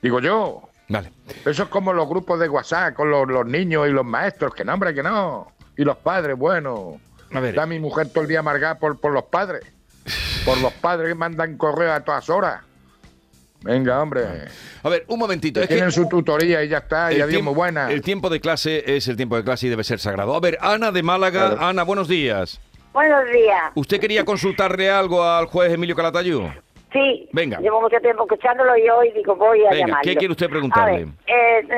Digo 0.00 0.20
yo. 0.20 0.62
Vale. 0.88 1.10
Eso 1.44 1.64
es 1.64 1.68
como 1.68 1.92
los 1.92 2.08
grupos 2.08 2.38
de 2.38 2.48
WhatsApp 2.48 2.94
con 2.94 3.10
los, 3.10 3.26
los 3.26 3.44
niños 3.44 3.88
y 3.88 3.90
los 3.90 4.06
maestros, 4.06 4.54
que 4.54 4.64
no, 4.64 4.74
hombre, 4.74 4.94
que 4.94 5.02
no. 5.02 5.50
Y 5.76 5.82
los 5.82 5.96
padres, 5.96 6.38
bueno. 6.38 7.00
A 7.32 7.40
ver. 7.40 7.50
Está 7.50 7.66
mi 7.66 7.80
mujer 7.80 8.10
todo 8.10 8.22
el 8.22 8.28
día 8.28 8.38
amargada 8.38 8.78
por, 8.78 9.00
por 9.00 9.12
los 9.12 9.24
padres. 9.24 9.64
Por 10.48 10.60
los 10.62 10.72
padres 10.74 11.08
que 11.08 11.14
mandan 11.14 11.56
correo 11.58 11.92
a 11.92 12.00
todas 12.00 12.28
horas. 12.30 12.62
Venga, 13.62 14.00
hombre. 14.00 14.22
A 14.82 14.88
ver, 14.88 15.04
un 15.08 15.18
momentito. 15.18 15.60
Que 15.60 15.64
Es 15.64 15.68
que 15.68 15.74
tienen 15.74 15.92
su 15.92 16.08
tutoría 16.08 16.62
y 16.62 16.68
ya 16.68 16.78
está, 16.78 17.12
y 17.12 17.16
el 17.16 17.22
adiós, 17.22 17.30
tiempo, 17.34 17.50
muy 17.50 17.56
buena. 17.56 17.90
el 17.90 18.02
tiempo 18.02 18.30
de 18.30 18.40
clase 18.40 18.96
es 18.96 19.08
el 19.08 19.16
tiempo 19.16 19.36
de 19.36 19.42
clase 19.44 19.66
y 19.66 19.70
debe 19.70 19.82
ser 19.84 19.98
sagrado. 19.98 20.34
A 20.34 20.40
ver, 20.40 20.56
Ana 20.60 20.92
de 20.92 21.02
Málaga. 21.02 21.50
Claro. 21.50 21.66
Ana, 21.66 21.82
buenos 21.82 22.08
días. 22.08 22.60
Buenos 22.92 23.24
días. 23.32 23.72
¿Usted 23.74 24.00
quería 24.00 24.24
consultarle 24.24 24.90
algo 24.90 25.22
al 25.24 25.46
juez 25.46 25.72
Emilio 25.72 25.94
Calatayú? 25.96 26.48
Sí, 26.92 27.28
Venga. 27.32 27.58
llevo 27.60 27.82
mucho 27.82 27.98
tiempo 28.00 28.22
escuchándolo 28.22 28.74
y 28.78 28.88
hoy 28.88 29.12
digo 29.12 29.36
voy 29.36 29.60
a 29.66 29.70
Venga, 29.70 29.86
llamarlo. 29.86 30.02
¿qué 30.10 30.16
quiere 30.16 30.32
usted 30.32 30.48
preguntarle? 30.48 30.94
A 30.94 30.96
ver, 30.98 31.08
eh, 31.26 31.68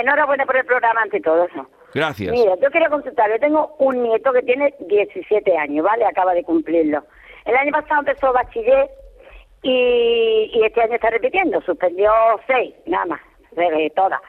enhorabuena 0.00 0.46
por 0.46 0.56
el 0.56 0.64
programa 0.64 1.02
ante 1.02 1.20
todo 1.20 1.44
eso. 1.44 1.68
Gracias. 1.92 2.32
Mira, 2.32 2.52
yo 2.62 2.70
quería 2.70 2.88
consultarle, 2.88 3.38
tengo 3.38 3.74
un 3.78 4.02
nieto 4.02 4.32
que 4.32 4.42
tiene 4.42 4.74
17 4.88 5.58
años, 5.58 5.84
¿vale? 5.84 6.06
Acaba 6.06 6.32
de 6.32 6.42
cumplirlo. 6.42 7.04
El 7.46 7.56
año 7.56 7.72
pasado 7.72 8.00
empezó 8.00 8.32
bachiller 8.32 8.88
y, 9.62 10.50
y 10.52 10.64
este 10.64 10.82
año 10.82 10.94
está 10.94 11.10
repitiendo, 11.10 11.60
suspendió 11.62 12.12
seis, 12.46 12.74
nada 12.86 13.06
más, 13.06 13.20
de 13.52 13.90
todas. 13.96 14.20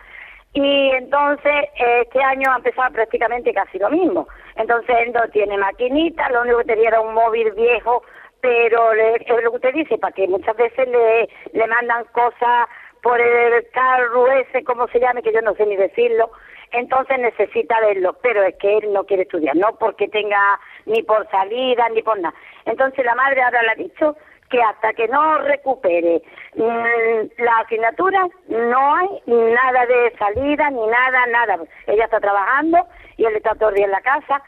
Y 0.53 0.89
entonces 0.91 1.65
este 1.75 2.24
año 2.24 2.51
ha 2.51 2.57
empezado 2.57 2.91
prácticamente 2.93 3.53
casi 3.53 3.77
lo 3.77 3.89
mismo. 3.89 4.27
Entonces 4.55 4.95
él 5.01 5.12
no 5.13 5.27
tiene 5.29 5.57
maquinita, 5.57 6.29
lo 6.29 6.41
único 6.41 6.59
que 6.59 6.63
tenía 6.65 6.88
era 6.89 7.01
un 7.01 7.13
móvil 7.13 7.51
viejo, 7.51 8.03
pero 8.41 8.93
le- 8.93 9.15
es 9.17 9.43
lo 9.43 9.51
que 9.51 9.57
usted 9.57 9.74
dice, 9.74 9.97
para 9.97 10.13
que 10.13 10.27
muchas 10.27 10.55
veces 10.55 10.88
le, 10.88 11.29
le 11.53 11.67
mandan 11.67 12.05
cosas 12.05 12.67
por 13.03 13.19
el 13.21 13.69
carro 13.71 14.27
ese, 14.31 14.63
como 14.63 14.88
se 14.88 15.00
llame, 15.00 15.21
que 15.21 15.33
yo 15.33 15.41
no 15.41 15.53
sé 15.55 15.65
ni 15.65 15.75
decirlo, 15.75 16.31
entonces 16.71 17.19
necesita 17.19 17.79
verlo, 17.81 18.17
pero 18.21 18.43
es 18.43 18.55
que 18.55 18.77
él 18.77 18.93
no 18.93 19.05
quiere 19.05 19.24
estudiar, 19.24 19.55
no 19.55 19.75
porque 19.79 20.07
tenga 20.07 20.59
ni 20.86 21.01
por 21.03 21.29
salida 21.29 21.89
ni 21.89 22.01
por 22.01 22.19
nada. 22.19 22.36
Entonces 22.65 23.05
la 23.05 23.15
madre 23.15 23.41
ahora 23.41 23.62
le 23.63 23.71
ha 23.71 23.75
dicho 23.75 24.15
que 24.50 24.62
hasta 24.62 24.93
que 24.93 25.07
no 25.07 25.39
recupere 25.39 26.21
mm, 26.55 27.41
la 27.43 27.57
asignatura 27.59 28.27
no 28.47 28.95
hay 28.95 29.21
nada 29.25 29.86
de 29.86 30.13
salida 30.17 30.69
ni 30.69 30.88
nada, 30.88 31.27
nada. 31.27 31.59
Ella 31.86 32.05
está 32.05 32.19
trabajando 32.19 32.88
y 33.17 33.25
él 33.25 33.36
está 33.36 33.55
todo 33.55 33.69
el 33.69 33.75
día 33.75 33.86
en 33.86 33.91
la 33.91 34.01
casa, 34.01 34.41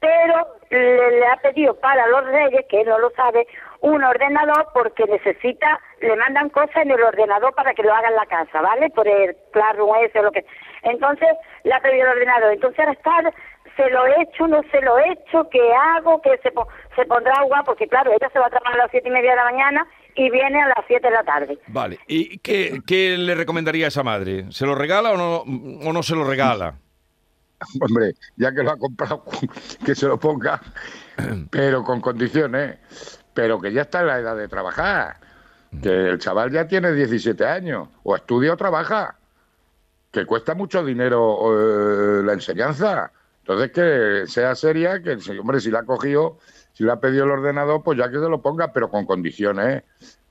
pero 0.00 0.46
le, 0.70 1.10
le 1.20 1.26
ha 1.26 1.36
pedido 1.36 1.74
para 1.80 2.06
los 2.08 2.26
reyes, 2.26 2.66
que 2.68 2.82
él 2.82 2.88
no 2.88 2.98
lo 2.98 3.10
sabe, 3.10 3.46
un 3.80 4.02
ordenador 4.02 4.68
porque 4.74 5.04
necesita, 5.06 5.80
le 6.00 6.16
mandan 6.16 6.50
cosas 6.50 6.76
en 6.76 6.90
el 6.90 7.02
ordenador 7.02 7.54
para 7.54 7.74
que 7.74 7.82
lo 7.82 7.94
haga 7.94 8.08
en 8.08 8.16
la 8.16 8.26
casa, 8.26 8.60
¿vale? 8.60 8.90
Por 8.90 9.06
el 9.06 9.36
Classroom 9.52 9.94
ese 10.02 10.18
o 10.20 10.22
lo 10.24 10.32
que. 10.32 10.44
Entonces 10.82 11.28
le 11.64 11.72
ha 11.74 11.80
pedido 11.80 12.04
el 12.06 12.12
ordenador. 12.12 12.52
Entonces 12.52 12.78
ahora 12.80 12.92
está, 12.92 13.12
se 13.76 13.90
lo 13.90 14.06
he 14.06 14.22
hecho, 14.22 14.46
no 14.46 14.62
se 14.70 14.80
lo 14.80 14.98
he 14.98 15.12
hecho, 15.12 15.48
¿qué 15.50 15.60
hago? 15.96 16.20
Que 16.22 16.38
se, 16.42 16.50
po- 16.50 16.68
se 16.94 17.04
pondrá 17.06 17.34
agua, 17.40 17.62
porque 17.64 17.86
claro, 17.88 18.12
ella 18.12 18.28
se 18.32 18.38
va 18.38 18.46
a 18.46 18.50
trabajar 18.50 18.74
a 18.74 18.82
las 18.84 18.90
siete 18.90 19.08
y 19.08 19.12
media 19.12 19.30
de 19.30 19.36
la 19.36 19.44
mañana 19.44 19.86
y 20.14 20.30
viene 20.30 20.62
a 20.62 20.68
las 20.68 20.84
siete 20.86 21.08
de 21.08 21.12
la 21.14 21.24
tarde. 21.24 21.58
Vale. 21.68 21.98
¿Y 22.06 22.38
qué, 22.38 22.80
qué 22.86 23.16
le 23.18 23.34
recomendaría 23.34 23.86
a 23.86 23.88
esa 23.88 24.02
madre? 24.02 24.46
¿Se 24.50 24.64
lo 24.66 24.74
regala 24.74 25.12
o 25.12 25.16
no, 25.16 25.36
o 25.88 25.92
no 25.92 26.02
se 26.02 26.14
lo 26.14 26.24
regala? 26.24 26.74
Hombre, 27.80 28.12
ya 28.36 28.52
que 28.52 28.62
lo 28.62 28.70
ha 28.72 28.78
comprado, 28.78 29.24
que 29.84 29.94
se 29.94 30.06
lo 30.06 30.18
ponga, 30.18 30.60
pero 31.50 31.82
con 31.84 32.00
condiciones. 32.00 32.78
Pero 33.34 33.60
que 33.60 33.70
ya 33.70 33.82
está 33.82 34.00
en 34.00 34.06
la 34.06 34.18
edad 34.18 34.34
de 34.36 34.48
trabajar. 34.48 35.16
Que 35.82 35.90
el 35.90 36.18
chaval 36.18 36.50
ya 36.50 36.66
tiene 36.66 36.92
17 36.92 37.44
años. 37.44 37.88
O 38.02 38.16
estudia 38.16 38.54
o 38.54 38.56
trabaja. 38.56 39.16
Que 40.16 40.24
cuesta 40.24 40.54
mucho 40.54 40.82
dinero 40.82 41.50
eh, 41.52 42.22
la 42.24 42.32
enseñanza. 42.32 43.12
Entonces 43.40 43.70
que 43.70 44.26
sea 44.26 44.54
seria, 44.54 45.02
que 45.02 45.18
hombre, 45.38 45.60
si 45.60 45.70
la 45.70 45.80
ha 45.80 45.82
cogido, 45.82 46.38
si 46.72 46.84
le 46.84 46.92
ha 46.92 47.00
pedido 47.00 47.24
el 47.24 47.32
ordenador, 47.32 47.82
pues 47.82 47.98
ya 47.98 48.10
que 48.10 48.14
se 48.18 48.26
lo 48.26 48.40
ponga, 48.40 48.72
pero 48.72 48.88
con 48.88 49.04
condiciones. 49.04 49.82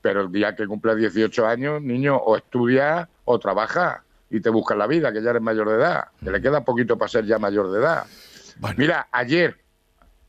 Pero 0.01 0.21
el 0.21 0.31
día 0.31 0.55
que 0.55 0.65
cumpla 0.65 0.95
18 0.95 1.45
años, 1.45 1.83
niño, 1.83 2.15
o 2.15 2.35
estudia 2.35 3.07
o 3.25 3.37
trabaja 3.37 4.03
y 4.31 4.39
te 4.39 4.49
buscas 4.49 4.75
la 4.75 4.87
vida, 4.87 5.13
que 5.13 5.21
ya 5.21 5.29
eres 5.29 5.43
mayor 5.43 5.69
de 5.69 5.75
edad, 5.75 6.05
que 6.19 6.31
le 6.31 6.41
queda 6.41 6.65
poquito 6.65 6.97
para 6.97 7.09
ser 7.09 7.25
ya 7.25 7.37
mayor 7.37 7.71
de 7.71 7.77
edad. 7.77 8.07
Bueno. 8.57 8.77
Mira, 8.79 9.07
ayer, 9.11 9.55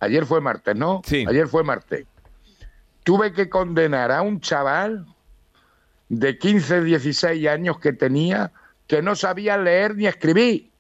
ayer 0.01 0.27
fue 0.27 0.43
martes, 0.43 0.77
¿no? 0.77 1.01
Sí. 1.03 1.25
Ayer 1.27 1.49
fue 1.49 1.65
martes. 1.65 2.05
Tuve 3.05 3.33
que 3.33 3.49
condenar 3.49 4.13
a 4.13 4.21
un 4.21 4.39
chaval 4.39 5.07
de 6.11 6.37
15, 6.37 6.83
16 6.83 7.49
años 7.49 7.79
que 7.79 7.95
tenía 7.95 8.53
que 8.87 9.03
no 9.03 9.15
sabía 9.17 9.57
leer 9.59 9.97
ni 9.97 10.07
escribir. 10.07 10.71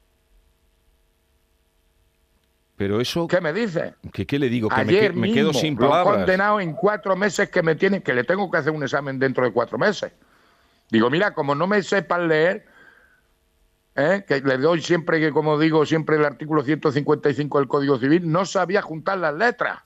Pero 2.77 3.01
eso, 3.01 3.27
¿Qué 3.27 3.41
me 3.41 3.53
dices? 3.55 3.95
¿qué, 4.13 4.27
qué 4.27 4.39
le 4.39 4.51
digo? 4.51 4.69
Que 4.69 4.77
me, 4.85 4.93
Ayer 4.93 5.13
que- 5.13 5.19
me 5.19 5.33
quedo 5.33 5.53
sin 5.55 5.75
lo 5.77 5.89
palabras. 5.89 6.17
condenado 6.19 6.61
en 6.61 6.75
cuatro 6.75 7.17
meses 7.17 7.49
que 7.49 7.63
me 7.63 7.75
tienen, 7.75 8.03
que 8.03 8.13
le 8.13 8.25
tengo 8.25 8.51
que 8.51 8.59
hacer 8.59 8.73
un 8.73 8.83
examen 8.83 9.19
dentro 9.19 9.45
de 9.45 9.51
cuatro 9.53 9.79
meses. 9.79 10.13
Digo, 10.91 11.09
mira, 11.09 11.33
como 11.33 11.55
no 11.55 11.67
me 11.67 11.83
sepan 11.83 12.29
leer, 12.29 12.67
¿eh? 13.95 14.25
que 14.29 14.41
le 14.43 14.59
doy 14.59 14.83
siempre, 14.83 15.19
que 15.19 15.33
como 15.33 15.59
digo, 15.59 15.87
siempre 15.87 16.17
el 16.17 16.25
artículo 16.27 16.63
155 16.63 17.59
del 17.59 17.67
Código 17.67 17.99
Civil, 17.99 18.31
no 18.31 18.45
sabía 18.45 18.83
juntar 18.83 19.19
las 19.19 19.35
letras. 19.35 19.79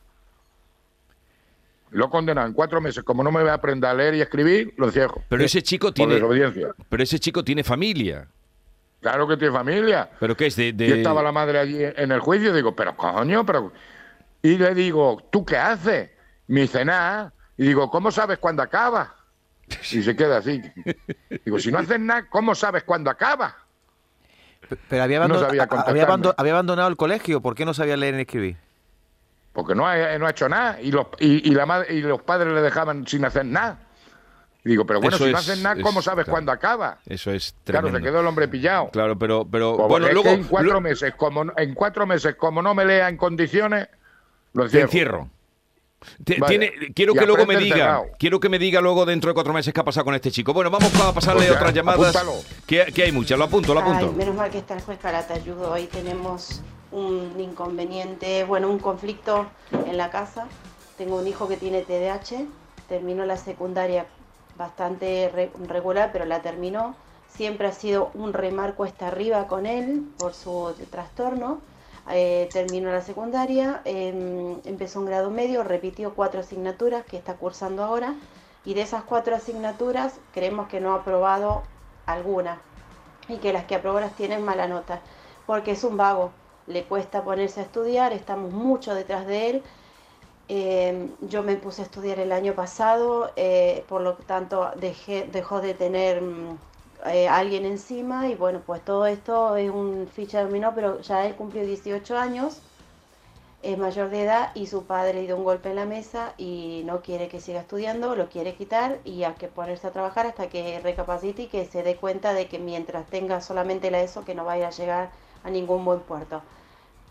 Lo 1.91 2.09
en 2.13 2.53
cuatro 2.53 2.81
meses. 2.81 3.03
Como 3.03 3.23
no 3.25 3.33
me 3.33 3.41
voy 3.41 3.51
a 3.51 3.55
aprender 3.55 3.91
a 3.91 3.95
leer 3.95 4.15
y 4.15 4.21
escribir, 4.21 4.75
lo 4.77 4.87
encierro. 4.87 5.23
Pero 5.29 5.43
ese 5.45 5.63
chico 5.63 5.89
Por 5.89 5.95
tiene, 5.95 6.15
desobediencia. 6.15 6.69
pero 6.89 7.03
ese 7.03 7.19
chico 7.19 7.43
tiene 7.43 7.65
familia. 7.65 8.29
Claro 9.01 9.27
que 9.27 9.37
tiene 9.37 9.53
familia. 9.53 10.11
¿Pero 10.21 10.37
qué 10.37 10.47
es? 10.47 10.57
De, 10.57 10.73
de- 10.73 10.87
Y 10.89 10.93
estaba 10.93 11.23
la 11.23 11.33
madre 11.33 11.59
allí 11.59 11.79
en 11.83 12.13
el 12.13 12.21
juicio. 12.21 12.53
Digo, 12.55 12.77
pero 12.77 12.97
coño, 12.97 13.45
pero. 13.45 13.73
Y 14.43 14.57
le 14.57 14.75
digo, 14.75 15.27
¿tú 15.31 15.45
qué 15.45 15.57
haces? 15.57 16.11
Me 16.47 16.63
dice 16.63 16.85
nada. 16.85 17.33
Y 17.57 17.65
digo, 17.67 17.91
¿cómo 17.91 18.11
sabes 18.11 18.39
cuándo 18.39 18.63
acaba? 18.63 19.15
Y 19.93 20.03
se 20.03 20.17
queda 20.17 20.39
así. 20.39 20.61
Digo, 21.45 21.59
si 21.59 21.71
no 21.71 21.79
haces 21.79 22.01
nada, 22.01 22.27
¿cómo 22.29 22.55
sabes 22.55 22.83
cuándo 22.85 23.09
acaba? 23.11 23.57
Pero 24.89 25.03
había, 25.03 25.19
No 25.21 25.25
abandon- 25.27 25.41
sabía 25.41 25.45
a- 25.45 25.49
había, 25.65 25.67
contestarme. 25.67 26.03
abando- 26.03 26.35
había 26.37 26.53
abandonado 26.53 26.89
el 26.89 26.97
colegio. 26.97 27.41
¿Por 27.41 27.55
qué 27.55 27.65
no 27.65 27.75
sabía 27.75 27.97
leer 27.97 28.15
ni 28.15 28.23
escribir? 28.23 28.57
Porque 29.53 29.75
no 29.75 29.87
ha, 29.87 30.17
no 30.19 30.27
ha 30.27 30.31
hecho 30.31 30.49
nada. 30.49 30.81
Y 30.81 30.93
los, 30.93 31.07
y, 31.19 31.49
y 31.49 31.55
la 31.55 31.67
madre, 31.67 31.95
y 31.95 32.01
los 32.03 32.23
padres 32.23 32.53
le 32.53 32.61
dejaban 32.63 33.07
sin 33.07 33.25
hacer 33.25 33.45
nada. 33.45 33.79
Y 34.65 34.69
digo, 34.71 34.85
pero 34.87 35.01
bueno, 35.01 35.17
Eso 35.17 35.25
si 35.27 35.33
no 35.33 35.39
haces 35.39 35.59
nada, 35.63 35.77
es- 35.77 35.83
¿cómo 35.83 36.03
sabes 36.03 36.25
claro. 36.25 36.35
cuándo 36.35 36.53
acaba? 36.53 36.99
Eso 37.07 37.33
es 37.33 37.55
Claro, 37.65 37.87
tremendo. 37.89 37.99
se 38.07 38.11
quedó 38.13 38.21
el 38.21 38.27
hombre 38.27 38.47
pillado. 38.47 38.91
Claro, 38.91 39.19
pero, 39.19 39.47
pero 39.51 39.75
Pues 39.77 39.89
bueno, 39.89 40.13
luego 40.13 40.29
en 40.29 40.45
cuatro 40.45 40.73
lo- 40.75 40.81
meses, 40.83 41.15
como 41.17 41.45
no- 41.45 41.53
en 41.57 41.75
cuatro 41.75 42.07
meses, 42.07 42.35
como 42.37 42.61
no 42.63 42.75
me 42.75 42.85
lea 42.85 43.09
en 43.09 43.17
condiciones, 43.17 43.89
lo 44.53 44.69
te 44.69 44.81
encierro. 44.83 44.87
encierro. 44.89 45.31
Te- 46.25 46.39
Vale. 46.41 46.59
tiene- 46.59 46.93
quiero 46.95 47.15
Y 47.15 47.19
que 47.19 47.27
luego 47.27 47.45
me 47.47 47.57
diga, 47.57 48.03
quiero 48.19 48.39
que 48.41 48.49
me 48.49 48.59
diga 48.59 48.81
luego 48.81 49.05
dentro 49.05 49.29
de 49.31 49.35
cuatro 49.35 49.53
meses 49.53 49.73
qué 49.75 49.81
ha 49.81 49.85
pasado 49.85 50.05
con 50.05 50.15
este 50.15 50.31
chico. 50.31 50.53
Bueno, 50.55 50.71
vamos 50.71 50.95
a 51.01 51.13
pasarle 51.13 51.41
Pues 51.41 51.51
ya, 51.51 51.57
otras 51.57 51.75
llamadas. 51.75 52.45
Que, 52.67 52.87
que 52.95 53.03
hay 53.03 53.13
muchas, 53.13 53.39
lo 53.39 53.45
apunto, 53.45 53.75
lo 53.75 53.81
apunto. 53.81 54.07
Ay, 54.11 54.15
menos 54.17 54.35
mal 54.35 54.51
que 54.51 54.59
está 54.59 54.75
el 54.75 54.81
juez 54.83 54.99
Caratayudo. 54.99 55.73
Hoy 55.73 55.87
tenemos 55.89 56.63
un 56.91 57.39
inconveniente, 57.41 58.45
bueno, 58.45 58.71
un 58.71 58.79
conflicto 58.81 59.53
en 59.85 59.97
la 59.97 60.11
casa. 60.11 60.51
Tengo 60.97 61.17
un 61.17 61.27
hijo 61.27 61.49
que 61.49 61.57
tiene 61.57 61.83
TDAH, 61.83 62.49
terminó 62.87 63.25
la 63.25 63.37
secundaria 63.37 64.07
bastante 64.55 65.31
re- 65.33 65.53
regular, 65.67 66.11
pero 66.13 66.25
la 66.25 66.43
terminó. 66.43 66.97
Siempre 67.27 67.69
ha 67.69 67.73
sido 67.73 68.11
un 68.15 68.33
remar 68.33 68.75
cuesta 68.75 69.09
arriba 69.09 69.47
con 69.47 69.67
él 69.67 70.13
por 70.17 70.35
su 70.35 70.75
trastorno. 70.91 71.63
Eh, 72.11 72.51
terminó 72.53 72.91
la 72.91 73.03
secundaria, 73.03 73.83
em, 73.85 74.61
empezó 74.65 75.01
un 75.01 75.07
grado 75.07 75.31
medio, 75.31 75.63
repitió 75.63 76.15
cuatro 76.15 76.41
asignaturas 76.41 77.05
que 77.05 77.17
está 77.17 77.37
cursando 77.37 77.85
ahora. 77.85 78.17
Y 78.65 78.75
de 78.75 78.83
esas 78.83 79.05
cuatro 79.05 79.35
asignaturas 79.37 80.21
creemos 80.33 80.69
que 80.69 80.81
no 80.81 80.93
ha 80.93 80.97
aprobado 80.97 81.69
alguna 82.07 82.63
y 83.29 83.39
que 83.39 83.53
las 83.53 83.65
que 83.65 83.75
aprobó 83.77 84.01
las 84.01 84.15
tienen 84.17 84.45
mala 84.45 84.67
nota, 84.69 85.03
porque 85.47 85.73
es 85.73 85.85
un 85.85 85.97
vago, 85.97 86.33
le 86.67 86.85
cuesta 86.85 87.23
ponerse 87.25 87.61
a 87.61 87.65
estudiar, 87.65 88.13
estamos 88.13 88.53
mucho 88.53 88.95
detrás 88.95 89.27
de 89.27 89.51
él. 89.51 89.63
Eh, 90.49 91.09
yo 91.21 91.43
me 91.43 91.57
puse 91.57 91.83
a 91.83 91.85
estudiar 91.85 92.19
el 92.19 92.33
año 92.33 92.55
pasado, 92.55 93.31
eh, 93.37 93.85
por 93.89 94.01
lo 94.03 94.15
tanto 94.15 94.71
dejé, 94.77 95.29
dejó 95.31 95.61
de 95.61 95.75
tener 95.75 96.23
mm, 96.23 96.59
eh, 97.07 97.29
alguien 97.29 97.65
encima 97.65 98.29
y 98.29 98.35
bueno, 98.35 98.61
pues 98.67 98.85
todo 98.85 99.07
esto 99.07 99.57
es 99.57 99.71
un 99.71 100.09
ficha 100.13 100.43
dominó, 100.43 100.75
pero 100.75 101.01
ya 101.01 101.25
él 101.27 101.37
cumplió 101.37 101.65
18 101.65 102.19
años, 102.19 102.61
es 103.63 103.79
mayor 103.79 104.11
de 104.11 104.23
edad 104.23 104.51
y 104.55 104.67
su 104.67 104.85
padre 104.87 105.15
le 105.15 105.23
dio 105.23 105.37
un 105.37 105.45
golpe 105.45 105.71
en 105.71 105.77
la 105.77 105.85
mesa 105.85 106.35
y 106.39 106.83
no 106.85 107.01
quiere 107.03 107.29
que 107.29 107.41
siga 107.41 107.61
estudiando, 107.61 108.17
lo 108.17 108.29
quiere 108.29 108.55
quitar 108.55 108.99
y 109.05 109.25
hay 109.25 109.35
que 109.35 109.49
ponerse 109.49 109.87
a 109.87 109.93
trabajar 109.93 110.27
hasta 110.27 110.49
que 110.49 110.81
recapacite 110.81 111.43
y 111.43 111.47
que 111.47 111.65
se 111.67 111.83
dé 111.83 111.97
cuenta 111.97 112.33
de 112.35 112.49
que 112.49 112.59
mientras 112.59 113.07
tenga 113.07 113.41
solamente 113.41 113.91
la 113.91 114.01
ESO 114.01 114.25
que 114.25 114.35
no 114.35 114.45
vaya 114.45 114.69
a 114.69 114.71
llegar 114.71 115.11
a 115.45 115.51
ningún 115.51 115.85
buen 115.85 116.01
puerto. 116.01 116.43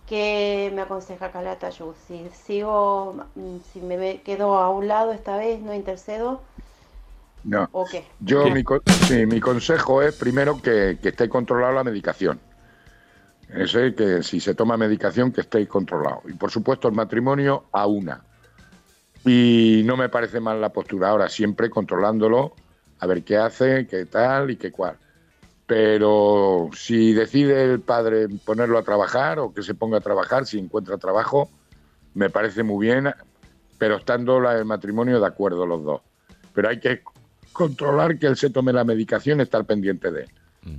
¿Qué 0.08 0.72
me 0.76 0.82
aconseja 0.84 1.32
Calata 1.32 1.70
Yud? 1.70 1.96
Si 2.08 2.30
sigo, 2.32 3.16
mm, 3.36 3.58
si 3.74 3.82
me 3.82 4.22
quedo 4.24 4.58
a 4.58 4.70
un 4.72 4.88
lado 4.88 5.12
esta 5.14 5.38
vez, 5.38 5.62
no 5.62 5.74
intercedo, 5.76 6.42
No. 7.44 7.70
¿o 7.72 7.90
qué? 7.90 8.06
Yo, 8.20 8.50
¿Qué? 8.50 8.52
mi, 8.52 8.64
co- 8.64 8.84
sí, 8.98 9.26
mi 9.26 9.40
consejo 9.40 10.02
es 10.02 10.14
primero 10.14 10.62
que, 10.62 11.00
que 11.02 11.10
esté 11.10 11.30
controlada 11.30 11.74
la 11.74 11.84
medicación. 11.84 12.42
Ese 13.64 13.96
que 13.96 14.24
si 14.24 14.40
se 14.40 14.56
toma 14.56 14.78
medicación, 14.78 15.32
que 15.34 15.42
esté 15.42 15.68
controlado. 15.68 16.22
Y 16.30 16.34
por 16.36 16.52
supuesto, 16.52 16.88
el 16.88 16.94
matrimonio 16.96 17.70
a 17.74 17.86
una. 17.88 18.26
Y 19.24 19.84
no 19.86 19.98
me 19.98 20.10
parece 20.10 20.40
mal 20.40 20.60
la 20.62 20.74
postura. 20.74 21.10
Ahora, 21.10 21.30
siempre 21.30 21.70
controlándolo, 21.70 22.62
a 23.00 23.08
ver 23.08 23.24
qué 23.24 23.38
hace, 23.38 23.88
qué 23.88 24.06
tal 24.06 24.52
y 24.52 24.58
qué 24.58 24.72
cual. 24.72 25.00
Pero 25.70 26.72
si 26.74 27.14
decide 27.14 27.64
el 27.64 27.80
padre 27.80 28.28
ponerlo 28.44 28.80
a 28.80 28.82
trabajar 28.82 29.38
o 29.38 29.54
que 29.54 29.62
se 29.62 29.76
ponga 29.76 30.00
a 30.00 30.02
trabajar, 30.02 30.48
si 30.48 30.58
encuentra 30.58 30.98
trabajo, 30.98 31.48
me 32.16 32.32
parece 32.32 32.64
muy 32.64 32.88
bien, 32.88 33.14
pero 33.78 33.98
estando 33.98 34.50
el 34.50 34.66
matrimonio 34.66 35.20
de 35.20 35.28
acuerdo 35.28 35.68
los 35.68 35.84
dos. 35.84 36.02
Pero 36.56 36.70
hay 36.70 36.80
que 36.80 37.04
controlar 37.54 38.18
que 38.18 38.26
él 38.26 38.36
se 38.36 38.50
tome 38.50 38.74
la 38.74 38.84
medicación 38.84 39.40
y 39.40 39.44
estar 39.44 39.64
pendiente 39.64 40.10
de 40.10 40.24
él. 40.24 40.30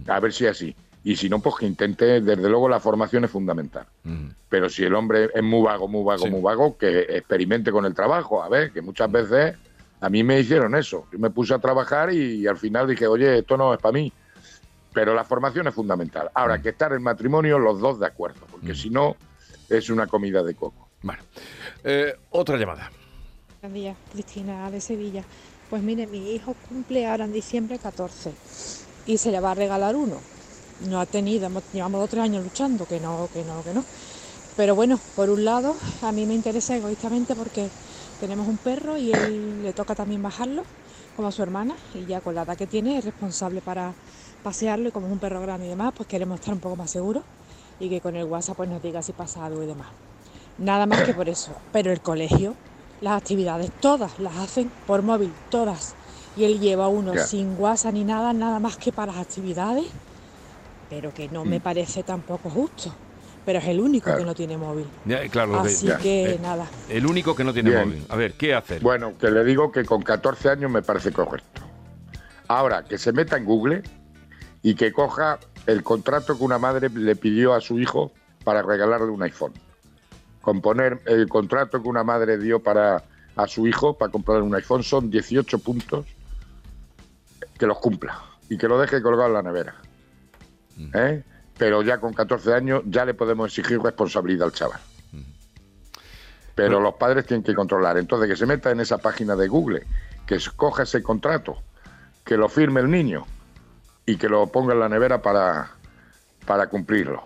A 0.08 0.18
ver 0.18 0.32
si 0.32 0.46
es 0.46 0.50
así. 0.50 0.74
Y 1.04 1.14
si 1.14 1.28
no, 1.28 1.38
pues 1.38 1.54
que 1.60 1.66
intente, 1.66 2.20
desde 2.20 2.48
luego 2.48 2.68
la 2.68 2.80
formación 2.80 3.24
es 3.24 3.30
fundamental. 3.30 3.86
Mm. 4.02 4.30
Pero 4.48 4.68
si 4.68 4.82
el 4.82 4.96
hombre 4.96 5.30
es 5.32 5.42
muy 5.44 5.62
vago, 5.62 5.86
muy 5.86 6.02
vago, 6.02 6.24
Sí. 6.24 6.30
muy 6.30 6.42
vago, 6.42 6.76
que 6.76 7.02
experimente 7.02 7.70
con 7.70 7.84
el 7.86 7.94
trabajo. 7.94 8.42
A 8.42 8.48
ver, 8.48 8.72
que 8.72 8.82
muchas 8.82 9.10
veces 9.10 9.54
a 10.00 10.10
mí 10.10 10.24
me 10.24 10.40
hicieron 10.40 10.74
eso. 10.74 11.06
Yo 11.12 11.20
me 11.20 11.30
puse 11.30 11.54
a 11.54 11.60
trabajar 11.60 12.12
y, 12.12 12.44
al 12.48 12.56
final 12.56 12.88
dije, 12.88 13.06
oye, 13.06 13.38
esto 13.38 13.56
no 13.56 13.72
es 13.72 13.78
para 13.80 13.92
mí. 13.92 14.12
Pero 14.92 15.14
la 15.14 15.24
formación 15.24 15.66
es 15.68 15.74
fundamental. 15.74 16.30
Ahora, 16.34 16.60
que 16.60 16.70
estar 16.70 16.92
en 16.92 17.02
matrimonio 17.02 17.58
los 17.58 17.80
dos 17.80 18.00
de 18.00 18.06
acuerdo, 18.06 18.46
porque 18.50 18.72
Mm. 18.72 18.76
si 18.76 18.90
no, 18.90 19.16
es 19.68 19.88
una 19.88 20.06
comida 20.06 20.42
de 20.42 20.54
coco. 20.54 20.88
Bueno, 21.02 21.22
eh, 21.84 22.14
otra 22.30 22.56
llamada. 22.56 22.90
Buenos 23.62 23.74
días, 23.74 23.96
Cristina 24.12 24.70
de 24.70 24.80
Sevilla. 24.80 25.22
Pues 25.68 25.82
mire, 25.82 26.06
mi 26.06 26.32
hijo 26.32 26.54
cumple 26.68 27.06
ahora 27.06 27.24
en 27.24 27.32
diciembre 27.32 27.78
14 27.78 28.32
y 29.06 29.16
se 29.18 29.30
le 29.30 29.38
va 29.38 29.52
a 29.52 29.54
regalar 29.54 29.94
uno. 29.94 30.20
No 30.88 31.00
ha 31.00 31.06
tenido, 31.06 31.46
hemos- 31.46 31.62
llevamos 31.72 32.00
dos 32.00 32.08
o 32.08 32.10
tres 32.10 32.24
años 32.24 32.42
luchando, 32.42 32.86
que 32.86 32.98
no, 32.98 33.28
que 33.32 33.44
no, 33.44 33.62
que 33.62 33.72
no. 33.72 33.84
Pero 34.56 34.74
bueno, 34.74 34.98
por 35.14 35.30
un 35.30 35.44
lado, 35.44 35.76
a 36.02 36.10
mí 36.10 36.26
me 36.26 36.34
interesa 36.34 36.76
egoístamente 36.76 37.36
porque 37.36 37.70
tenemos 38.18 38.48
un 38.48 38.56
perro 38.58 38.96
y 38.98 39.12
él 39.12 39.62
le 39.62 39.72
toca 39.72 39.94
también 39.94 40.22
bajarlo, 40.22 40.64
como 41.14 41.28
a 41.28 41.32
su 41.32 41.42
hermana, 41.42 41.76
y 41.94 42.04
ya 42.06 42.20
con 42.20 42.34
la 42.34 42.42
edad 42.42 42.56
que 42.56 42.66
tiene 42.66 42.98
es 42.98 43.04
responsable 43.04 43.60
para 43.60 43.94
pasearlo 44.40 44.88
y 44.88 44.92
como 44.92 45.06
es 45.06 45.12
un 45.12 45.18
perro 45.18 45.40
grande 45.40 45.66
y 45.66 45.68
demás, 45.70 45.92
pues 45.96 46.08
queremos 46.08 46.40
estar 46.40 46.54
un 46.54 46.60
poco 46.60 46.76
más 46.76 46.90
seguros 46.90 47.22
y 47.78 47.88
que 47.88 48.00
con 48.00 48.16
el 48.16 48.24
WhatsApp 48.24 48.56
pues 48.56 48.68
nos 48.68 48.82
diga 48.82 49.02
si 49.02 49.12
pasa 49.12 49.44
algo 49.44 49.62
y 49.62 49.66
demás. 49.66 49.88
Nada 50.58 50.86
más 50.86 51.02
que 51.02 51.14
por 51.14 51.28
eso. 51.28 51.52
Pero 51.72 51.90
el 51.92 52.00
colegio, 52.00 52.54
las 53.00 53.20
actividades, 53.20 53.70
todas 53.80 54.18
las 54.18 54.36
hacen 54.36 54.70
por 54.86 55.02
móvil, 55.02 55.32
todas. 55.50 55.94
Y 56.36 56.44
él 56.44 56.60
lleva 56.60 56.88
uno 56.88 57.16
sin 57.18 57.56
WhatsApp 57.58 57.94
ni 57.94 58.04
nada, 58.04 58.32
nada 58.32 58.58
más 58.60 58.76
que 58.76 58.92
para 58.92 59.12
las 59.12 59.22
actividades, 59.22 59.86
pero 60.88 61.12
que 61.12 61.28
no 61.28 61.44
me 61.44 61.60
parece 61.60 62.02
tampoco 62.02 62.50
justo. 62.50 62.92
Pero 63.46 63.58
es 63.58 63.68
el 63.68 63.80
único 63.80 64.04
Claro. 64.04 64.18
que 64.18 64.24
no 64.26 64.34
tiene 64.34 64.56
móvil. 64.58 64.86
Ya, 65.06 65.26
claro, 65.28 65.56
Así 65.60 65.86
ya, 65.86 65.96
que 65.96 66.32
eh, 66.34 66.38
nada. 66.42 66.66
el 66.90 67.06
único 67.06 67.34
que 67.34 67.42
no 67.42 67.54
tiene 67.54 67.70
Bien. 67.70 67.88
móvil. 67.88 68.06
A 68.10 68.16
ver, 68.16 68.34
¿qué 68.34 68.54
hacer? 68.54 68.82
Bueno, 68.82 69.16
que 69.18 69.30
le 69.30 69.42
digo 69.44 69.72
que 69.72 69.84
con 69.86 70.02
14 70.02 70.50
años 70.50 70.70
me 70.70 70.82
parece 70.82 71.10
correcto. 71.10 71.62
Ahora, 72.48 72.84
que 72.84 72.98
se 72.98 73.12
meta 73.12 73.38
en 73.38 73.46
Google 73.46 73.82
y 74.62 74.74
que 74.74 74.92
coja 74.92 75.38
el 75.66 75.82
contrato 75.82 76.36
que 76.36 76.44
una 76.44 76.58
madre 76.58 76.88
le 76.90 77.16
pidió 77.16 77.54
a 77.54 77.60
su 77.60 77.78
hijo 77.78 78.12
para 78.44 78.62
regalarle 78.62 79.10
un 79.10 79.22
iPhone. 79.22 79.52
Componer 80.42 81.00
el 81.06 81.28
contrato 81.28 81.82
que 81.82 81.88
una 81.88 82.04
madre 82.04 82.38
dio 82.38 82.62
para 82.62 83.04
a 83.36 83.46
su 83.46 83.66
hijo 83.66 83.96
para 83.96 84.10
comprarle 84.10 84.42
un 84.42 84.54
iPhone 84.54 84.82
son 84.82 85.10
18 85.10 85.58
puntos 85.60 86.06
que 87.58 87.66
los 87.66 87.78
cumpla 87.78 88.22
y 88.48 88.58
que 88.58 88.68
lo 88.68 88.78
deje 88.78 89.00
colgado 89.00 89.28
en 89.28 89.34
la 89.34 89.42
nevera. 89.42 89.74
¿Eh? 90.94 91.22
Pero 91.56 91.82
ya 91.82 91.98
con 91.98 92.12
14 92.12 92.54
años 92.54 92.82
ya 92.86 93.04
le 93.04 93.14
podemos 93.14 93.48
exigir 93.48 93.80
responsabilidad 93.80 94.46
al 94.46 94.52
chaval. 94.52 94.80
Pero 96.54 96.80
los 96.80 96.94
padres 96.94 97.26
tienen 97.26 97.44
que 97.44 97.54
controlar. 97.54 97.96
Entonces, 97.96 98.28
que 98.28 98.36
se 98.36 98.44
meta 98.44 98.70
en 98.70 98.80
esa 98.80 98.98
página 98.98 99.34
de 99.36 99.48
Google, 99.48 99.86
que 100.26 100.38
coja 100.56 100.82
ese 100.82 101.02
contrato, 101.02 101.56
que 102.24 102.36
lo 102.36 102.48
firme 102.48 102.80
el 102.80 102.90
niño 102.90 103.24
y 104.06 104.16
que 104.16 104.28
lo 104.28 104.46
ponga 104.48 104.72
en 104.74 104.80
la 104.80 104.88
nevera 104.88 105.20
para, 105.22 105.70
para 106.46 106.68
cumplirlo. 106.68 107.24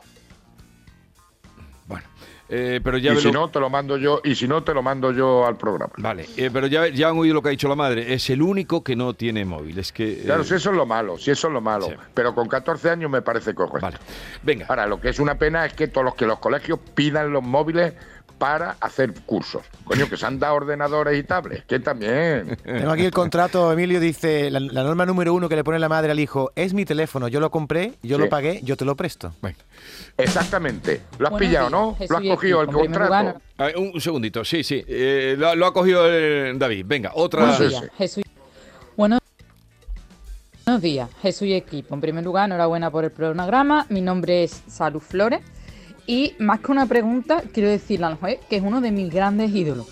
Bueno, 1.87 2.05
eh, 2.49 2.81
pero 2.83 2.99
ya 2.99 3.13
y 3.13 3.17
si 3.17 3.27
lo- 3.31 3.41
no, 3.41 3.49
te 3.51 3.61
lo 3.61 3.69
mando 3.71 3.97
yo, 3.97 4.21
y 4.25 4.35
si 4.35 4.49
no, 4.49 4.63
te 4.63 4.73
lo 4.75 4.83
mando 4.83 5.13
yo 5.13 5.47
al 5.47 5.57
programa. 5.57 5.93
Vale, 5.99 6.27
eh, 6.37 6.51
pero 6.53 6.67
ya, 6.67 6.89
ya 6.89 7.09
han 7.09 7.19
oído 7.19 7.35
lo 7.35 7.43
que 7.43 7.49
ha 7.49 7.51
dicho 7.51 7.69
la 7.69 7.75
madre. 7.77 8.13
Es 8.15 8.29
el 8.31 8.43
único 8.43 8.83
que 8.83 8.97
no 8.97 9.15
tiene 9.15 9.45
móvil. 9.45 9.79
Es 9.79 9.93
que. 9.93 10.21
eh, 10.21 10.23
Claro, 10.25 10.45
si 10.45 10.55
eso 10.55 10.71
es 10.71 10.77
lo 10.77 10.87
malo, 10.87 11.19
si 11.19 11.31
eso 11.31 11.49
es 11.49 11.53
lo 11.53 11.61
malo. 11.61 11.87
Sí. 11.89 11.95
Pero 12.15 12.35
con 12.35 12.49
14 12.49 12.91
años 12.91 13.11
me 13.11 13.23
parece 13.23 13.55
correcto. 13.55 13.81
Vale. 13.81 13.99
Venga. 14.43 14.67
Ahora, 14.69 14.87
lo 14.87 15.01
que 15.01 15.11
es 15.11 15.19
una 15.19 15.37
pena 15.37 15.67
es 15.67 15.75
que 15.75 15.89
todos 15.89 16.05
los 16.05 16.15
que 16.15 16.27
los 16.27 16.39
colegios 16.39 16.79
pidan 16.95 17.33
los 17.33 17.43
móviles 17.43 17.95
para 18.39 18.77
hacer 18.81 19.15
cursos. 19.27 19.63
Coño, 19.85 20.09
que 20.09 20.17
se 20.17 20.27
han 20.27 20.39
dado 20.39 20.55
ordenadores 20.57 21.19
y 21.19 21.23
tablets, 21.23 21.65
que 21.67 21.79
también. 21.81 22.57
Tengo 22.65 22.91
aquí 22.91 23.05
el 23.05 23.11
contrato, 23.13 23.73
Emilio 23.73 24.01
dice, 24.01 24.51
la, 24.51 24.61
la 24.61 24.83
norma 24.83 25.07
número 25.07 25.33
uno 25.35 25.49
que 25.49 25.57
le 25.57 25.65
pone 25.65 25.79
la 25.79 25.89
madre 25.89 26.11
al 26.13 26.21
hijo, 26.21 26.51
es 26.57 26.75
mi 26.75 26.85
teléfono, 26.85 27.29
yo 27.29 27.41
lo 27.41 27.51
compré, 27.51 27.95
yo 28.03 28.17
Sí. 28.17 28.23
lo 28.23 28.29
pagué, 28.29 28.61
yo 28.63 28.77
te 28.77 28.85
lo 28.85 28.97
presto. 28.97 29.33
Exactamente. 30.19 31.03
Lo 31.19 31.29
has 31.29 31.35
pillado, 31.35 31.71
¿no? 31.71 31.97
Lo 32.09 32.17
has 32.17 32.23
cogido 32.25 32.61
el 32.63 32.69
contrato. 32.69 33.05
lugar, 33.05 33.37
A 33.59 33.65
ver, 33.67 33.77
un, 33.79 33.91
un 33.95 34.01
segundito, 34.01 34.45
sí, 34.45 34.63
sí. 34.65 34.85
eh, 34.87 35.35
lo, 35.39 35.55
lo 35.55 35.67
ha 35.67 35.73
cogido 35.73 36.05
David. 36.59 36.85
Venga, 36.87 37.13
otra. 37.15 37.57
Pues. 37.57 37.75
Jesús. 37.99 38.25
Buenos, 38.97 39.21
buenos 40.65 40.83
días, 40.83 41.09
Jesús 41.23 41.49
y 41.49 41.55
equipo. 41.55 41.95
En 41.95 42.01
primer 42.01 42.25
lugar, 42.25 42.47
enhorabuena 42.47 42.91
por 42.91 43.05
el 43.05 43.11
programa. 43.11 43.87
Mi 43.89 44.01
nombre 44.01 44.45
es 44.45 44.63
Salud 44.69 45.01
Flores. 45.01 45.41
Y 46.07 46.35
más 46.39 46.61
que 46.61 46.73
una 46.73 46.87
pregunta, 46.87 47.43
quiero 47.53 47.69
decirle 47.69 48.07
al 48.07 48.17
juez 48.17 48.39
que 48.49 48.57
es 48.57 48.63
uno 48.63 48.81
de 48.81 48.91
mis 48.91 49.13
grandes 49.13 49.55
ídolos. 49.55 49.87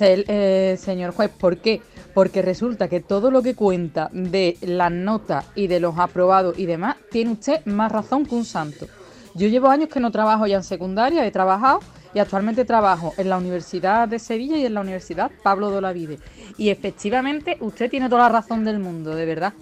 Eh, 0.00 0.78
señor 0.80 1.12
juez, 1.12 1.30
¿por 1.30 1.56
qué? 1.58 1.82
Porque 2.14 2.42
resulta 2.42 2.88
que 2.88 3.00
todo 3.00 3.30
lo 3.30 3.42
que 3.42 3.54
cuenta 3.54 4.10
de 4.12 4.56
las 4.62 4.92
notas 4.92 5.46
y 5.54 5.66
de 5.66 5.80
los 5.80 5.98
aprobados 5.98 6.58
y 6.58 6.66
demás, 6.66 6.96
tiene 7.10 7.32
usted 7.32 7.64
más 7.66 7.90
razón 7.90 8.24
que 8.24 8.34
un 8.34 8.44
santo. 8.44 8.86
Yo 9.34 9.48
llevo 9.48 9.68
años 9.68 9.88
que 9.88 10.00
no 10.00 10.10
trabajo 10.10 10.46
ya 10.46 10.56
en 10.56 10.64
secundaria, 10.64 11.26
he 11.26 11.30
trabajado 11.30 11.80
y 12.14 12.18
actualmente 12.18 12.64
trabajo 12.64 13.12
en 13.18 13.28
la 13.28 13.38
Universidad 13.38 14.08
de 14.08 14.18
Sevilla 14.18 14.56
y 14.56 14.66
en 14.66 14.74
la 14.74 14.80
Universidad 14.80 15.30
Pablo 15.42 15.70
de 15.70 15.78
Olavide. 15.78 16.18
Y 16.56 16.70
efectivamente 16.70 17.56
usted 17.60 17.90
tiene 17.90 18.08
toda 18.08 18.22
la 18.22 18.28
razón 18.40 18.64
del 18.64 18.78
mundo, 18.78 19.14
de 19.14 19.26
verdad. 19.26 19.52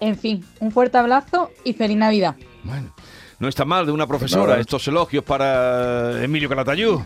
En 0.00 0.16
fin, 0.16 0.44
un 0.60 0.70
fuerte 0.70 0.98
abrazo 0.98 1.50
y 1.64 1.72
feliz 1.72 1.96
Navidad. 1.96 2.36
Bueno, 2.64 2.92
no 3.38 3.48
está 3.48 3.64
mal 3.64 3.86
de 3.86 3.92
una 3.92 4.06
profesora 4.06 4.48
Nada. 4.48 4.60
estos 4.60 4.86
elogios 4.88 5.24
para 5.24 6.22
Emilio 6.22 6.48
Calatayud. 6.48 7.00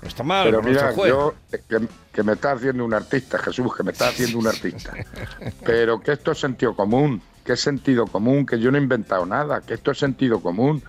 No 0.00 0.06
está 0.06 0.22
mal, 0.22 0.44
Pero 0.44 0.62
mira, 0.62 0.92
juez. 0.92 1.10
yo, 1.10 1.34
eh, 1.50 1.60
que, 1.68 1.88
que 2.12 2.22
me 2.22 2.34
está 2.34 2.52
haciendo 2.52 2.84
un 2.84 2.94
artista, 2.94 3.36
Jesús, 3.38 3.74
que 3.74 3.82
me 3.82 3.90
está 3.90 4.08
haciendo 4.08 4.38
un 4.38 4.46
artista. 4.46 4.92
Pero 5.64 6.00
que 6.00 6.12
esto 6.12 6.30
es 6.32 6.38
sentido 6.38 6.76
común, 6.76 7.20
que 7.44 7.54
es 7.54 7.60
sentido 7.60 8.06
común, 8.06 8.46
que 8.46 8.60
yo 8.60 8.70
no 8.70 8.78
he 8.78 8.80
inventado 8.80 9.26
nada, 9.26 9.60
que 9.60 9.74
esto 9.74 9.90
es 9.90 9.98
sentido 9.98 10.40
común. 10.40 10.82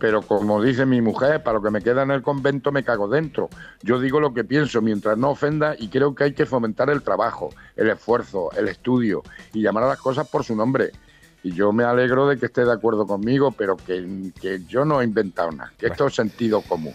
Pero 0.00 0.22
como 0.22 0.62
dice 0.62 0.86
mi 0.86 1.00
mujer, 1.00 1.42
para 1.42 1.58
lo 1.58 1.62
que 1.62 1.70
me 1.70 1.82
queda 1.82 2.02
en 2.02 2.10
el 2.12 2.22
convento 2.22 2.70
me 2.72 2.84
cago 2.84 3.08
dentro. 3.08 3.48
Yo 3.82 4.00
digo 4.00 4.18
lo 4.20 4.32
que 4.32 4.44
pienso 4.44 4.80
mientras 4.80 5.18
no 5.18 5.30
ofenda 5.30 5.74
y 5.78 5.88
creo 5.88 6.14
que 6.14 6.24
hay 6.24 6.34
que 6.34 6.46
fomentar 6.46 6.88
el 6.90 7.02
trabajo, 7.02 7.50
el 7.76 7.90
esfuerzo, 7.90 8.50
el 8.56 8.68
estudio 8.68 9.22
y 9.52 9.60
llamar 9.62 9.84
a 9.84 9.88
las 9.88 9.98
cosas 9.98 10.28
por 10.28 10.44
su 10.44 10.54
nombre. 10.54 10.92
Y 11.42 11.52
yo 11.52 11.72
me 11.72 11.84
alegro 11.84 12.26
de 12.28 12.36
que 12.36 12.46
esté 12.46 12.64
de 12.64 12.72
acuerdo 12.72 13.06
conmigo, 13.06 13.52
pero 13.52 13.76
que, 13.76 14.04
que 14.40 14.60
yo 14.68 14.84
no 14.84 15.00
he 15.00 15.04
inventado 15.04 15.50
nada, 15.52 15.72
que 15.78 15.86
esto 15.86 16.06
es 16.08 16.14
sentido 16.14 16.60
común. 16.62 16.92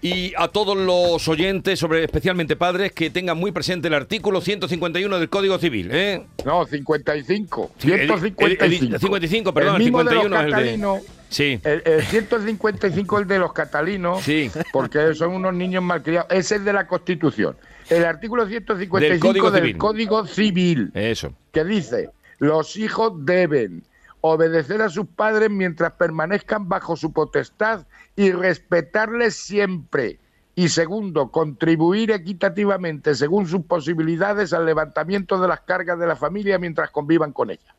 Y 0.00 0.32
a 0.36 0.46
todos 0.46 0.76
los 0.76 1.26
oyentes, 1.26 1.78
sobre 1.78 2.04
especialmente 2.04 2.54
padres, 2.54 2.92
que 2.92 3.10
tengan 3.10 3.36
muy 3.36 3.50
presente 3.50 3.88
el 3.88 3.94
artículo 3.94 4.40
151 4.40 5.18
del 5.18 5.28
Código 5.28 5.58
Civil. 5.58 5.88
¿eh? 5.92 6.24
No, 6.44 6.64
55. 6.64 7.72
Sí, 7.78 7.88
el- 7.92 8.00
el- 8.02 8.10
el- 8.12 8.18
155. 8.20 8.98
55, 9.00 9.52
perdón, 9.54 9.76
el 9.76 9.82
mismo 9.82 9.98
de 9.98 10.04
los 10.04 10.22
51 10.22 10.36
es 10.36 10.40
el 10.42 10.46
de- 10.46 10.52
catalinos, 10.52 11.02
Sí, 11.30 11.60
el, 11.64 11.82
el 11.84 12.02
155 12.04 13.16
es 13.16 13.22
el 13.22 13.28
de 13.28 13.38
los 13.38 13.52
catalinos, 13.52 14.22
Sí. 14.22 14.50
porque 14.72 15.14
son 15.14 15.32
unos 15.34 15.52
niños 15.54 15.82
malcriados. 15.82 16.30
Ese 16.30 16.56
es 16.56 16.64
de 16.64 16.72
la 16.72 16.86
Constitución. 16.86 17.56
El 17.90 18.04
artículo 18.04 18.46
155 18.46 18.98
Del 19.00 19.18
Código 19.20 19.50
del. 19.50 19.76
Código 19.78 20.26
Civil, 20.26 20.90
eso. 20.94 21.32
que 21.52 21.64
dice, 21.64 22.10
los 22.38 22.76
hijos 22.76 23.12
deben 23.24 23.82
obedecer 24.20 24.82
a 24.82 24.88
sus 24.88 25.06
padres 25.06 25.50
mientras 25.50 25.92
permanezcan 25.92 26.68
bajo 26.68 26.96
su 26.96 27.12
potestad 27.12 27.86
y 28.16 28.32
respetarles 28.32 29.36
siempre. 29.36 30.18
Y 30.54 30.70
segundo, 30.70 31.30
contribuir 31.30 32.10
equitativamente 32.10 33.14
según 33.14 33.46
sus 33.46 33.64
posibilidades 33.64 34.52
al 34.52 34.66
levantamiento 34.66 35.40
de 35.40 35.46
las 35.46 35.60
cargas 35.60 36.00
de 36.00 36.06
la 36.06 36.16
familia 36.16 36.58
mientras 36.58 36.90
convivan 36.90 37.32
con 37.32 37.50
ella. 37.50 37.74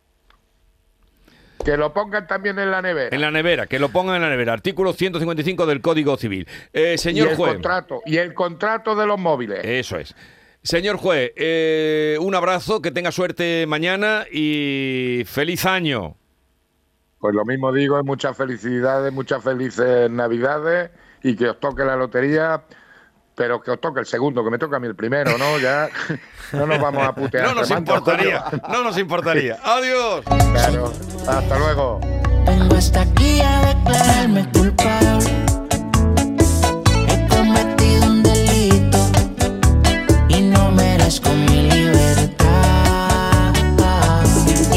Que 1.64 1.76
lo 1.76 1.92
pongan 1.92 2.26
también 2.26 2.58
en 2.58 2.72
la 2.72 2.82
nevera. 2.82 3.14
En 3.14 3.20
la 3.20 3.32
nevera, 3.32 3.68
que 3.68 3.80
lo 3.80 3.90
pongan 3.90 4.16
en 4.16 4.22
la 4.22 4.30
nevera. 4.30 4.54
Artículo 4.54 4.94
155 4.94 5.66
del 5.66 5.82
Código 5.82 6.16
Civil. 6.16 6.48
Eh, 6.72 6.94
y 6.96 6.98
señor 6.98 7.30
el 7.30 7.36
juez. 7.36 7.54
contrato 7.54 8.02
y 8.06 8.16
el 8.16 8.34
contrato 8.34 8.96
de 8.96 9.06
los 9.06 9.20
móviles. 9.20 9.60
Eso 9.64 9.98
es. 9.98 10.16
Señor 10.62 10.98
juez, 10.98 11.32
eh, 11.36 12.18
un 12.20 12.36
abrazo, 12.36 12.82
que 12.82 12.92
tenga 12.92 13.12
suerte 13.12 13.66
mañana 13.66 14.26
y 14.32 15.24
feliz 15.26 15.66
año. 15.66 16.16
Pues 17.20 17.34
lo 17.34 17.46
mismo 17.46 17.72
digo, 17.72 18.02
muchas 18.04 18.36
felicidades, 18.36 19.12
muchas 19.12 19.44
felices 19.44 20.10
navidades 20.10 20.92
y 21.24 21.36
que 21.36 21.50
os 21.50 21.60
toque 21.60 21.84
la 21.84 21.96
lotería, 21.96 22.64
pero 23.36 23.62
que 23.62 23.72
os 23.72 23.80
toque 23.80 24.02
el 24.02 24.06
segundo, 24.06 24.44
que 24.44 24.50
me 24.50 24.58
toca 24.58 24.78
a 24.78 24.80
mí 24.80 24.88
el 24.88 24.96
primero, 24.96 25.38
¿no? 25.38 25.58
Ya 25.60 25.90
no 26.54 26.66
nos 26.66 26.80
vamos 26.80 27.04
a 27.04 27.14
putear. 27.14 27.48
No 27.48 27.56
nos 27.56 27.72
importaría, 27.72 28.44
no 28.70 28.84
nos 28.84 28.98
importaría. 28.98 29.58
Adiós. 29.64 30.26
Claro. 30.26 30.94
Hasta 31.28 31.60
luego. 31.60 32.00
Vengo 32.46 32.76
hasta 32.76 33.02
aquí 33.02 33.42
a 33.42 33.74
declararme 33.74 34.50
culpable. 34.52 35.39